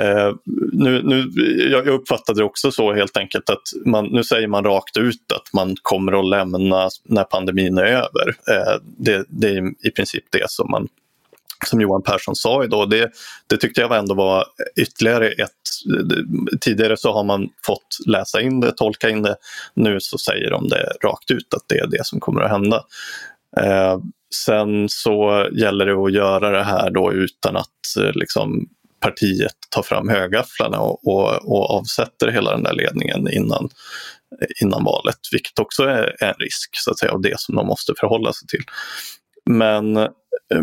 [0.00, 0.34] eh,
[0.72, 1.30] nu, nu,
[1.72, 5.52] jag uppfattade det också så helt enkelt att man, nu säger man rakt ut att
[5.52, 8.28] man kommer att lämna när pandemin är över.
[8.28, 10.88] Eh, det, det är i princip det som man
[11.66, 12.90] som Johan Persson sa idag.
[12.90, 13.10] Det,
[13.46, 14.44] det tyckte jag ändå var
[14.76, 15.50] ytterligare ett...
[16.60, 19.36] Tidigare så har man fått läsa in det, tolka in det.
[19.74, 22.84] Nu så säger de det rakt ut att det är det som kommer att hända.
[23.60, 23.98] Eh,
[24.34, 28.68] sen så gäller det att göra det här då utan att eh, liksom,
[29.00, 33.68] partiet tar fram högafflarna och, och, och avsätter hela den där ledningen innan,
[34.62, 37.92] innan valet, vilket också är en risk så att säga, av det som de måste
[38.00, 38.64] förhålla sig till.
[39.50, 40.08] Men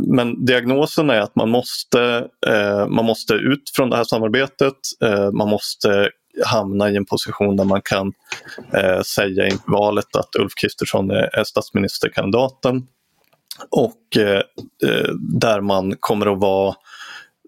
[0.02, 4.78] men diagnosen är att man måste, eh, man måste ut från det här samarbetet.
[5.04, 6.10] Eh, man måste
[6.46, 8.14] hamna i en position där man kan
[8.74, 12.88] eh, säga inför valet att Ulf Kristersson är, är statsministerkandidaten.
[13.70, 14.42] och eh,
[14.90, 16.76] eh där man kommer att vara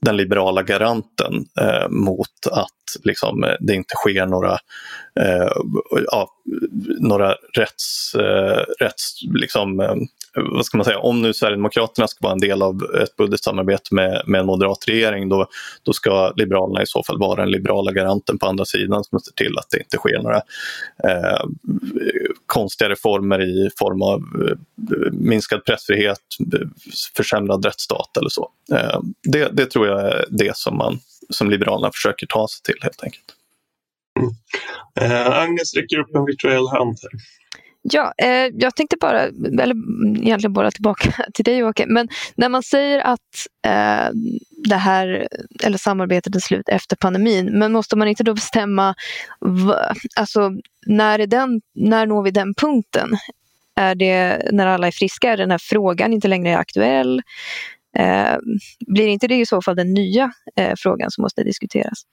[0.06, 4.54] den liberala garanten eh, mot att liksom, eh, det inte sker några,
[5.20, 5.52] eh,
[6.12, 6.30] ja,
[7.00, 9.96] några rätts, eh, rätts liksom, eh,
[10.36, 14.22] vad ska man säga, om nu Sverigedemokraterna ska vara en del av ett budgetsamarbete med,
[14.26, 15.48] med en moderat regering då,
[15.84, 19.34] då ska Liberalerna i så fall vara den liberala garanten på andra sidan som ser
[19.34, 20.42] till att det inte sker några
[21.04, 21.46] eh,
[22.46, 24.58] konstiga reformer i form av eh,
[25.12, 26.20] minskad pressfrihet,
[26.54, 26.68] eh,
[27.18, 28.50] försämrad rättsstat eller så.
[28.72, 32.84] Eh, det, det tror jag är det som, man, som Liberalerna försöker ta sig till
[32.84, 33.26] helt enkelt.
[34.20, 34.32] Mm.
[35.12, 37.12] Eh, Agnes räcker upp en virtuell hand här.
[37.82, 39.22] Ja, eh, jag tänkte bara,
[39.62, 39.76] eller
[40.22, 44.10] egentligen bara tillbaka till dig Åke, men när man säger att eh,
[44.68, 45.28] det här,
[45.64, 48.96] eller samarbetet är slut efter pandemin, men måste man inte då bestämma,
[50.16, 50.52] alltså
[50.86, 53.10] när, är den, när når vi den punkten?
[53.76, 55.32] Är det när alla är friska?
[55.32, 57.22] Är den här frågan inte längre aktuell?
[58.00, 58.38] Eh,
[58.88, 62.04] blir inte det i så fall den nya eh, frågan som måste diskuteras?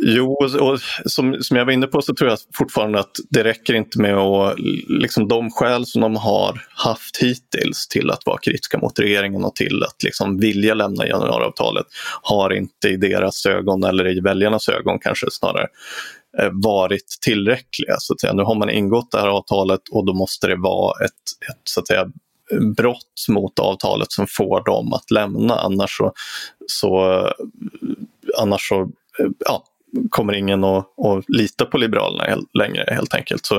[0.00, 3.74] Jo, och som, som jag var inne på så tror jag fortfarande att det räcker
[3.74, 4.54] inte med att
[4.88, 9.54] liksom de skäl som de har haft hittills till att vara kritiska mot regeringen och
[9.54, 11.86] till att liksom vilja lämna januariavtalet
[12.22, 15.66] har inte i deras ögon eller i väljarnas ögon kanske snarare
[16.38, 17.94] eh, varit tillräckliga.
[17.98, 18.32] Så att säga.
[18.32, 21.80] Nu har man ingått det här avtalet och då måste det vara ett, ett så
[21.80, 22.06] att säga,
[22.76, 25.54] brott mot avtalet som får dem att lämna.
[25.54, 26.12] Annars så,
[26.66, 27.22] så,
[28.38, 28.90] annars så
[29.46, 29.64] ja,
[30.10, 33.46] kommer ingen att, att lita på Liberalerna längre helt enkelt.
[33.46, 33.56] Så,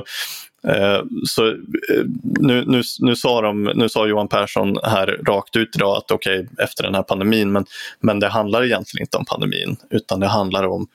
[0.68, 5.76] eh, så eh, nu, nu, nu, sa de, nu sa Johan Persson här rakt ut
[5.76, 7.66] idag att okej, okay, efter den här pandemin, men,
[8.00, 10.88] men det handlar egentligen inte om pandemin, utan det handlar om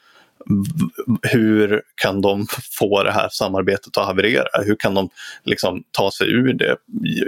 [1.22, 2.46] hur kan de
[2.78, 4.62] få det här samarbetet att haverera?
[4.64, 5.10] Hur kan de
[5.44, 6.76] liksom ta sig ur det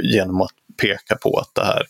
[0.03, 1.83] genom att peka på att det här,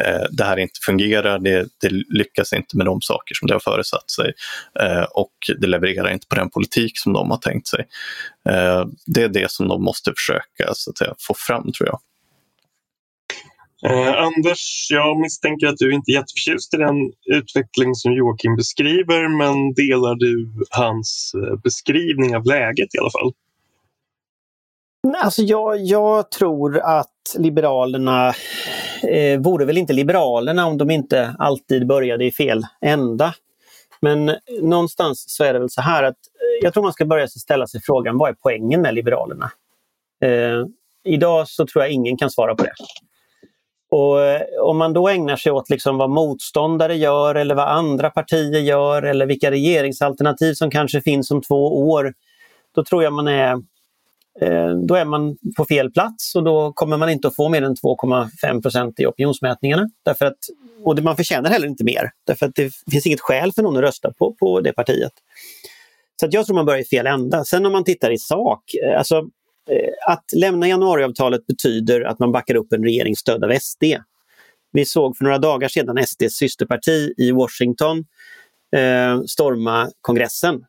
[0.00, 3.60] eh, det här inte fungerar, det, det, lyckas inte med de saker som det har
[3.60, 4.32] föresatt sig
[4.80, 7.86] eh, och det levererar inte på den politik som de har tänkt sig.
[8.48, 11.98] Eh, det är det som de måste försöka så att säga, få fram tror jag.
[13.82, 19.28] Eh, Anders, jag misstänker att du inte är jätteförtjust i den utveckling som Joakim beskriver
[19.38, 23.32] men delar du hans eh, beskrivning av läget i alla fall?
[25.16, 28.28] Alltså jag, jag tror att Liberalerna
[29.02, 33.34] eh, vore väl inte Liberalerna om de inte alltid började i fel ända.
[34.00, 37.28] Men någonstans så är det väl så här att eh, jag tror man ska börja
[37.28, 39.50] ställa sig frågan vad är poängen med Liberalerna?
[40.22, 40.66] Eh,
[41.04, 42.72] idag så tror jag ingen kan svara på det.
[43.90, 48.10] Och eh, om man då ägnar sig åt liksom vad motståndare gör eller vad andra
[48.10, 52.14] partier gör eller vilka regeringsalternativ som kanske finns om två år.
[52.74, 53.52] Då tror jag man är,
[54.40, 57.62] eh, då är man på fel plats och då kommer man inte att få mer
[57.62, 59.90] än 2,5 procent i opinionsmätningarna.
[60.04, 60.38] Därför att,
[60.84, 63.82] och man förtjänar heller inte mer, därför att det finns inget skäl för någon att
[63.82, 65.12] rösta på, på det partiet.
[66.20, 67.44] Så jag tror man börjar i fel ända.
[67.44, 69.22] Sen om man tittar i sak, eh, alltså
[69.70, 73.84] Eh, att lämna januariavtalet betyder att man backar upp en regering stödd av SD.
[74.72, 77.98] Vi såg för några dagar sedan SDs systerparti i Washington
[78.76, 80.64] eh, storma kongressen.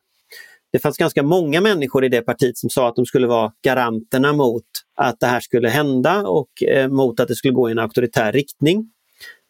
[0.72, 4.32] Det fanns ganska många människor i det partiet som sa att de skulle vara garanterna
[4.32, 4.64] mot
[4.96, 8.32] att det här skulle hända och eh, mot att det skulle gå i en auktoritär
[8.32, 8.90] riktning.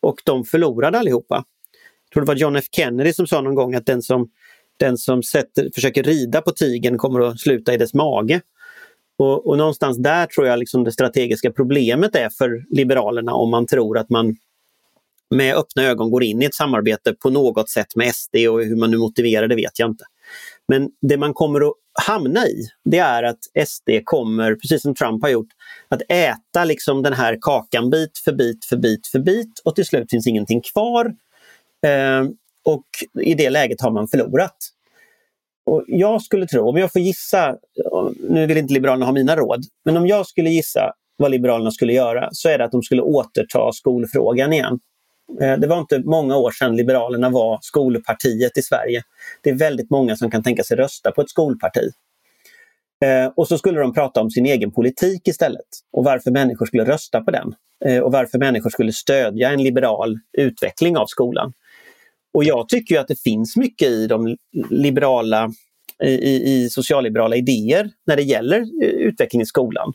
[0.03, 1.35] Och de förlorade allihopa.
[1.35, 4.31] Jag tror det var John F Kennedy som sa någon gång att den som,
[4.79, 8.41] den som sätter, försöker rida på tigen kommer att sluta i dess mage.
[9.23, 13.67] Och, och någonstans där tror jag liksom det strategiska problemet är för Liberalerna om man
[13.67, 14.37] tror att man
[15.31, 18.77] med öppna ögon går in i ett samarbete på något sätt med SD och hur
[18.77, 20.05] man nu motiverar det vet jag inte.
[20.69, 21.75] Men det man kommer att
[22.07, 25.49] hamna i, det är att SD kommer, precis som Trump har gjort,
[25.89, 29.87] att äta liksom den här kakan bit för bit för bit för bit och till
[29.87, 31.07] slut finns ingenting kvar.
[31.87, 32.25] Eh,
[32.65, 32.87] och
[33.23, 34.57] i det läget har man förlorat.
[35.67, 37.57] Och jag skulle tro, om jag får gissa,
[38.29, 41.93] nu vill inte Liberalerna ha mina råd, men om jag skulle gissa vad Liberalerna skulle
[41.93, 44.79] göra så är det att de skulle återta skolfrågan igen.
[45.41, 49.03] Eh, det var inte många år sedan Liberalerna var skolpartiet i Sverige.
[49.43, 51.91] Det är väldigt många som kan tänka sig rösta på ett skolparti.
[53.05, 56.85] Eh, och så skulle de prata om sin egen politik istället och varför människor skulle
[56.85, 57.55] rösta på den.
[57.85, 61.53] Eh, och varför människor skulle stödja en liberal utveckling av skolan.
[62.35, 64.37] Och jag tycker att det finns mycket i de
[64.71, 65.53] liberala,
[66.05, 69.93] i, i socialliberala idéer när det gäller eh, utveckling i skolan.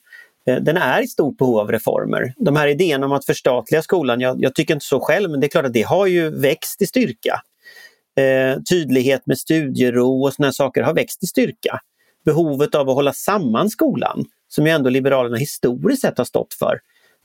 [0.48, 2.34] Eh, den är i stort behov av reformer.
[2.38, 5.48] De här idéerna om att förstatliga skolan, jag, jag tycker inte så själv, men det
[5.48, 7.42] är klart att det har ju växt i styrka.
[8.18, 11.80] Eh, tydlighet med studiero och sådana saker har växt i styrka.
[12.26, 16.80] Behovet av att hålla samman skolan, som ju ändå Liberalerna historiskt sett har stått för,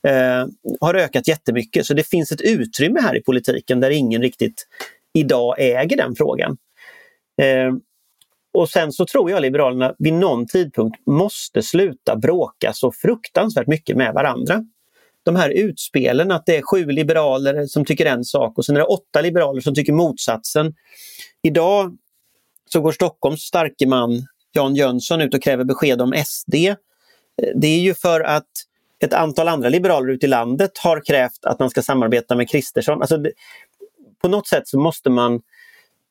[0.08, 0.46] eh,
[0.80, 1.86] har ökat jättemycket.
[1.86, 4.66] Så det finns ett utrymme här i politiken där ingen riktigt
[5.12, 6.56] idag äger den frågan.
[7.42, 7.72] Eh,
[8.54, 13.96] och sen så tror jag Liberalerna vid någon tidpunkt måste sluta bråka så fruktansvärt mycket
[13.96, 14.64] med varandra.
[15.24, 18.80] De här utspelen att det är sju liberaler som tycker en sak och sen är
[18.80, 20.74] det åtta liberaler som tycker motsatsen.
[21.42, 21.96] Idag
[22.68, 26.54] så går Stockholms starke man Jan Jönsson ut och kräver besked om SD.
[26.54, 26.74] Eh,
[27.54, 28.48] det är ju för att
[29.04, 33.00] ett antal andra liberaler ute i landet har krävt att man ska samarbeta med Kristersson.
[33.00, 33.18] Alltså
[34.22, 35.40] på något sätt så måste man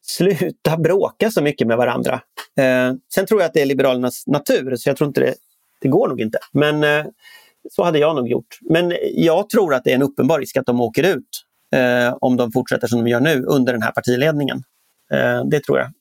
[0.01, 2.21] sluta bråka så mycket med varandra.
[2.57, 5.35] Eh, sen tror jag att det är Liberalernas natur, så jag tror inte det,
[5.81, 6.39] det går nog inte.
[6.51, 7.05] Men eh,
[7.71, 8.57] så hade jag nog gjort.
[8.61, 11.45] Men jag tror att det är en uppenbar risk att de åker ut
[11.75, 14.63] eh, om de fortsätter som de gör nu under den här partiledningen.
[15.11, 15.91] Eh, det tror jag.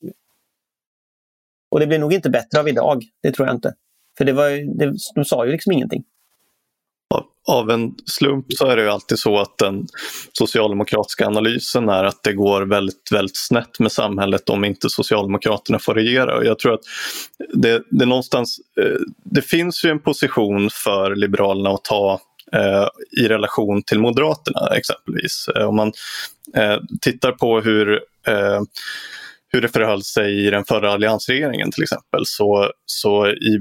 [1.70, 3.74] Och det blir nog inte bättre av idag, det tror jag inte.
[4.18, 6.04] För det var, det, de sa ju liksom ingenting
[7.50, 9.86] av en slump så är det ju alltid så att den
[10.32, 15.94] socialdemokratiska analysen är att det går väldigt, väldigt snett med samhället om inte Socialdemokraterna får
[15.94, 16.36] regera.
[16.36, 16.80] Och jag tror att
[17.54, 22.20] det, det, någonstans, eh, det finns ju en position för Liberalerna att ta
[22.52, 22.88] eh,
[23.22, 25.48] i relation till Moderaterna exempelvis.
[25.56, 25.92] Eh, om man
[26.56, 28.00] eh, tittar på hur
[29.52, 32.26] hur det förhöll sig i den förra alliansregeringen till exempel.
[32.26, 33.60] Så, så i,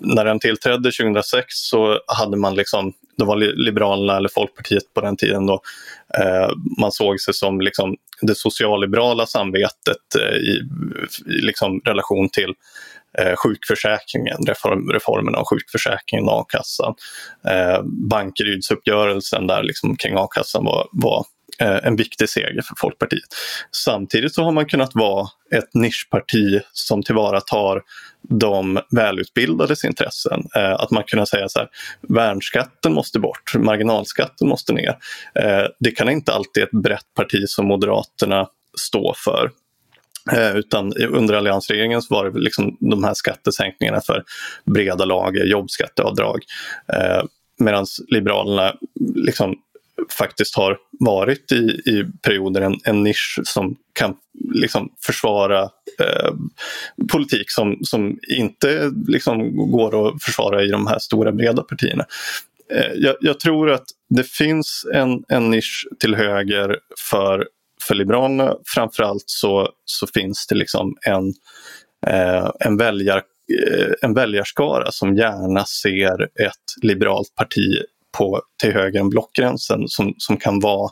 [0.00, 5.16] när den tillträdde 2006 så hade man liksom, det var Liberalerna eller Folkpartiet på den
[5.16, 5.60] tiden då,
[6.18, 10.62] eh, man såg sig som liksom det socialliberala samvetet eh, i,
[11.26, 12.54] i liksom relation till
[13.18, 16.94] eh, sjukförsäkringen, reform, reformen av sjukförsäkringen och a-kassan.
[17.48, 21.26] Eh, Bankerydsuppgörelsen där liksom kring a-kassan var, var
[21.58, 23.24] Eh, en viktig seger för Folkpartiet.
[23.72, 27.82] Samtidigt så har man kunnat vara ett nischparti som tillvaratar
[28.28, 30.42] de välutbildades intressen.
[30.56, 31.68] Eh, att man kunnat säga så här,
[32.08, 34.98] värnskatten måste bort, marginalskatten måste ner.
[35.34, 38.48] Eh, det kan inte alltid ett brett parti som Moderaterna
[38.78, 39.50] stå för.
[40.54, 44.24] utan under alliansregeringen så var det liksom de här skattesänkningarna för
[44.64, 46.40] breda lager, jobbskatteavdrag.
[47.58, 48.76] Medan Liberalerna
[49.14, 49.56] liksom
[50.18, 54.16] faktiskt har varit i, i perioder en, en nisch som kan
[54.54, 55.62] liksom försvara
[56.00, 56.32] eh,
[57.12, 62.04] politik som, som inte liksom går att försvara i de här stora breda partierna.
[62.72, 66.78] Eh, jag, jag, tror att det finns en, en nisch till höger
[67.10, 67.48] för,
[67.82, 68.56] för Liberalerna.
[68.74, 71.34] Framförallt så, så finns det liksom en,
[72.06, 73.22] eh, en väljar
[73.62, 77.82] eh, en väljarskara som gärna ser ett liberalt parti
[78.18, 80.90] på, till höger än blockgränsen som, som kan vara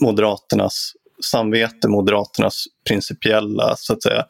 [0.00, 0.92] Moderaternas
[1.24, 4.24] samvete, Moderaternas principiella, så att säga,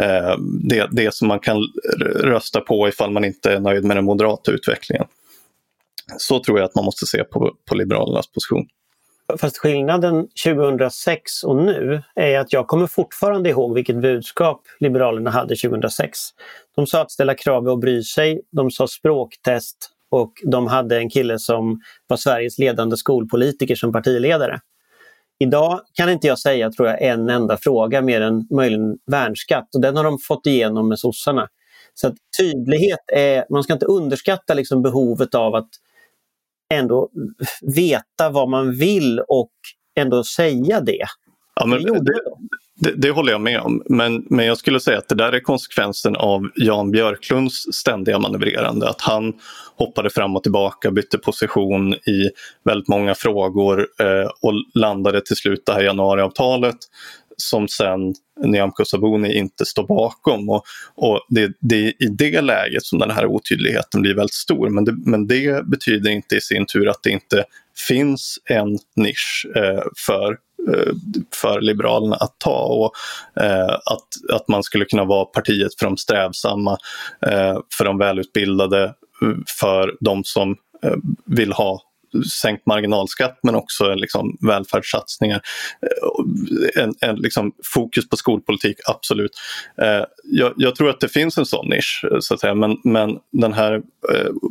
[0.00, 0.36] eh,
[0.68, 1.56] det, det som man kan
[2.22, 5.06] rösta på ifall man inte är nöjd med den moderata utvecklingen.
[6.18, 8.66] Så tror jag att man måste se på, på Liberalernas position.
[9.38, 15.56] Fast skillnaden 2006 och nu är att jag kommer fortfarande ihåg vilket budskap Liberalerna hade
[15.56, 16.18] 2006.
[16.76, 18.40] De sa att ställa krav och bry sig.
[18.52, 24.60] De sa språktest och de hade en kille som var Sveriges ledande skolpolitiker som partiledare.
[25.38, 29.80] Idag kan inte jag säga tror jag, en enda fråga mer än möjligen värnskatt och
[29.80, 31.48] den har de fått igenom med sossarna.
[31.94, 35.68] Så tydlighet är, man ska inte underskatta liksom behovet av att
[36.74, 37.08] ändå
[37.76, 39.52] veta vad man vill och
[40.00, 41.06] ändå säga det.
[41.60, 42.20] Ja, men det, det,
[42.74, 45.40] det, det, håller jag med om, men, men jag skulle säga att det där är
[45.40, 48.88] konsekvensen av Jan Björklunds ständiga manövrerande.
[48.88, 49.32] Att han
[49.78, 52.30] hoppade fram och tillbaka, bytte position i
[52.64, 56.76] väldigt många frågor eh, och landade till slut det här januariavtalet
[57.36, 58.14] som sen
[58.44, 60.48] Nyamko Sabuni inte står bakom.
[60.48, 60.64] Och,
[60.94, 64.68] och det, det, är i det läget som den här otydligheten blir väldigt stor.
[64.68, 67.44] Men det, men det betyder inte i sin tur att det inte
[67.88, 70.36] finns en nisch eh, för
[70.68, 70.92] Eh,
[71.34, 72.92] för Liberalerna att ta och
[73.44, 76.78] eh, att, att man skulle kunna vara partiet för de strävsamma,
[77.26, 78.94] eh, för de välutbildade,
[79.60, 81.82] för de som eh, vill ha
[82.40, 85.40] sänkt marginalskatt men också liksom välfärdssatsningar.
[85.82, 89.32] Eh, en, en liksom fokus på skolpolitik, absolut.
[89.82, 92.54] Eh, jag, jag, tror att det finns en sån nisch, så att säga.
[92.54, 93.82] Men, men den här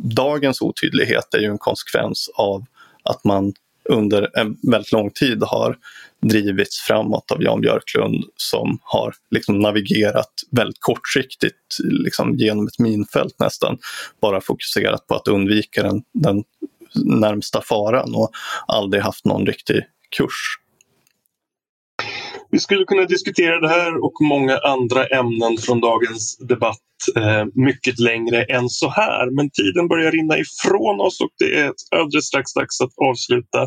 [0.02, 2.64] dagens otydlighet är ju en konsekvens av
[3.02, 3.52] att man
[3.88, 5.76] under en väldigt lång tid har
[6.22, 13.38] drivits framåt av Jan Björklund som har liksom navigerat väldigt kortsiktigt liksom genom ett minfält
[13.38, 13.78] nästan.
[14.20, 16.44] Bara fokuserat på att undvika den, den
[17.04, 18.30] närmsta faran och
[18.66, 19.82] aldrig haft någon riktig
[20.16, 20.58] kurs.
[22.50, 26.78] Vi skulle kunna diskutera det här och många andra ämnen från dagens debatt
[27.16, 29.30] eh, mycket längre än så här.
[29.30, 33.62] Men tiden börjar rinna ifrån oss och det är alldeles strax dags att avsluta.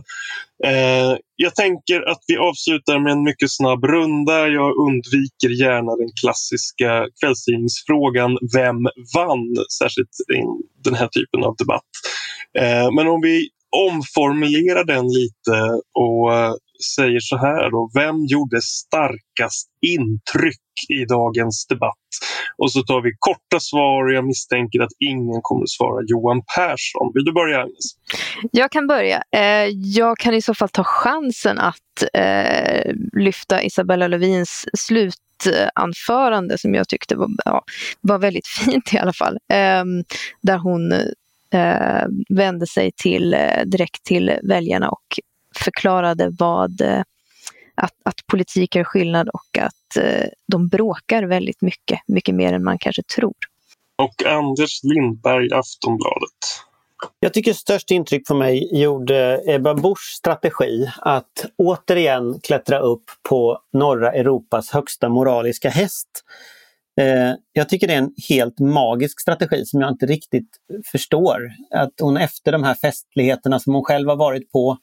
[0.65, 4.47] Eh, jag tänker att vi avslutar med en mycket snabb runda.
[4.47, 8.83] Jag undviker gärna den klassiska kvällstidningsfrågan Vem
[9.15, 9.55] vann?
[9.79, 10.41] Särskilt i
[10.83, 11.89] den här typen av debatt.
[12.59, 16.53] Eh, men om vi omformulerar den lite och eh,
[16.95, 17.89] säger så här då.
[17.93, 22.09] Vem gjorde starkast intryck i dagens debatt?
[22.57, 26.41] Och så tar vi korta svar och jag misstänker att ingen kommer att svara Johan
[26.55, 27.11] Persson.
[27.13, 27.85] Vill du börja Agnes?
[28.51, 29.23] Jag kan börja.
[29.35, 36.73] Eh, jag kan i så fall ta chansen att eh, lyfta Isabella Lövins slutanförande som
[36.73, 37.63] jag tyckte var, ja,
[38.01, 39.37] var väldigt fint i alla fall.
[39.53, 39.83] Eh,
[40.41, 40.93] där hon
[42.29, 43.35] vände sig till,
[43.65, 45.19] direkt till väljarna och
[45.55, 47.01] förklarade vad, eh,
[47.75, 52.63] att, att politik är skillnad och att eh, de bråkar väldigt mycket, mycket mer än
[52.63, 53.33] man kanske tror.
[53.97, 56.63] Och Anders Lindberg, Aftonbladet.
[57.19, 63.59] Jag tycker störst intryck på mig gjorde Ebba Buschs strategi att återigen klättra upp på
[63.73, 66.07] norra Europas högsta moraliska häst.
[66.99, 70.49] Eh, jag tycker det är en helt magisk strategi som jag inte riktigt
[70.91, 71.51] förstår.
[71.71, 74.77] Att hon efter de här festligheterna som hon själv har varit på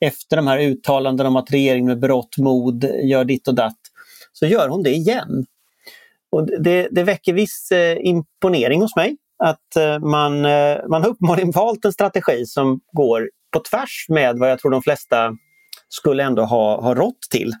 [0.00, 3.78] efter de här uttalandena om att regeringen med berått mod gör ditt och datt,
[4.32, 5.46] så gör hon det igen.
[6.32, 11.08] Och det, det väcker viss eh, imponering hos mig att eh, man, eh, man har
[11.08, 15.32] uppenbarligen valt en strategi som går på tvärs med vad jag tror de flesta
[15.88, 17.52] skulle ändå ha, ha rått till.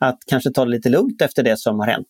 [0.00, 2.08] Att kanske ta det lite lugnt efter det som har hänt.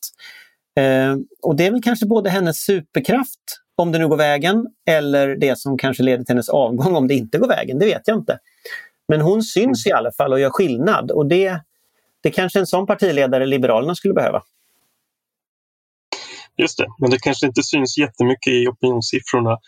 [0.78, 3.40] Eh, och det är väl kanske både hennes superkraft,
[3.76, 7.14] om det nu går vägen, eller det som kanske leder till hennes avgång om det
[7.14, 8.38] inte går vägen, det vet jag inte.
[9.08, 11.60] Men hon syns i alla fall och gör skillnad och det,
[12.22, 14.42] det kanske en sån partiledare Liberalerna skulle behöva.
[16.56, 19.58] Just det, men det kanske inte syns jättemycket i opinionssiffrorna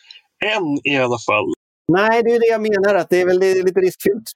[0.45, 1.53] än i alla fall.
[1.89, 4.31] Nej, det är det jag menar, att det är väl lite riskfyllt.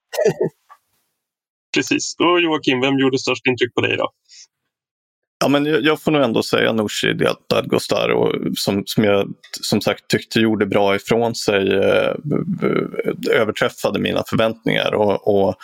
[1.75, 2.15] Precis.
[2.19, 4.11] Och Joakim, vem gjorde störst intryck på dig då?
[5.45, 7.15] Ja, men jag får nog ändå säga Nooshi
[7.49, 9.29] Dadgostar och som, som jag
[9.61, 11.73] som sagt tyckte gjorde bra ifrån sig.
[11.73, 12.15] Eh,
[13.31, 15.55] överträffade mina förväntningar och, och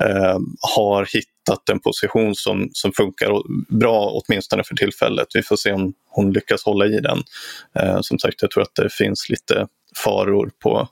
[0.00, 0.38] eh,
[0.76, 3.30] har hittat en position som, som funkar
[3.78, 5.26] bra åtminstone för tillfället.
[5.34, 7.18] Vi får se om hon lyckas hålla i den.
[7.78, 9.66] Eh, som sagt, jag tror att det finns lite
[10.04, 10.88] faror på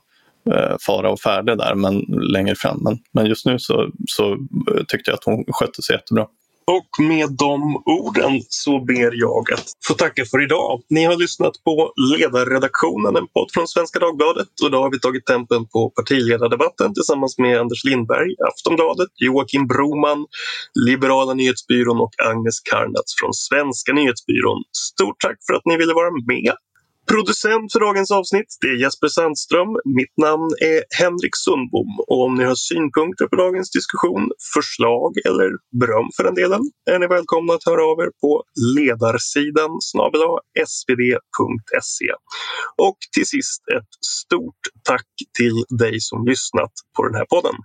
[0.51, 1.99] eh, fara och färde där men
[2.33, 2.79] längre fram.
[2.83, 6.27] Men, men just nu så, så eh, tyckte jag att hon skötte sig jättebra.
[6.71, 10.81] Och med de orden så ber jag att få tacka för idag.
[10.89, 14.47] Ni har lyssnat på Ledarredaktionen, en podd från Svenska Dagbladet.
[14.61, 20.25] Och idag har vi tagit tempen på partiledardebatten tillsammans med Anders Lindberg, Aftonbladet, Joakim Broman,
[20.87, 24.59] Liberala nyhetsbyrån och Agnes Karnats från Svenska nyhetsbyrån.
[24.93, 26.53] Stort tack för att ni ville vara med.
[27.11, 29.71] Producent för dagens avsnitt det är Jesper Sandström.
[29.99, 31.91] Mitt namn är Henrik Sundbom.
[32.07, 34.23] Och om ni har synpunkter på dagens diskussion,
[34.55, 35.49] förslag eller
[35.81, 38.43] beröm för den delen är ni välkomna att höra av er på
[38.77, 39.71] ledarsidan
[40.75, 42.11] svd.se.
[42.87, 43.91] Och till sist ett
[44.21, 47.55] stort tack till dig som lyssnat på den här podden.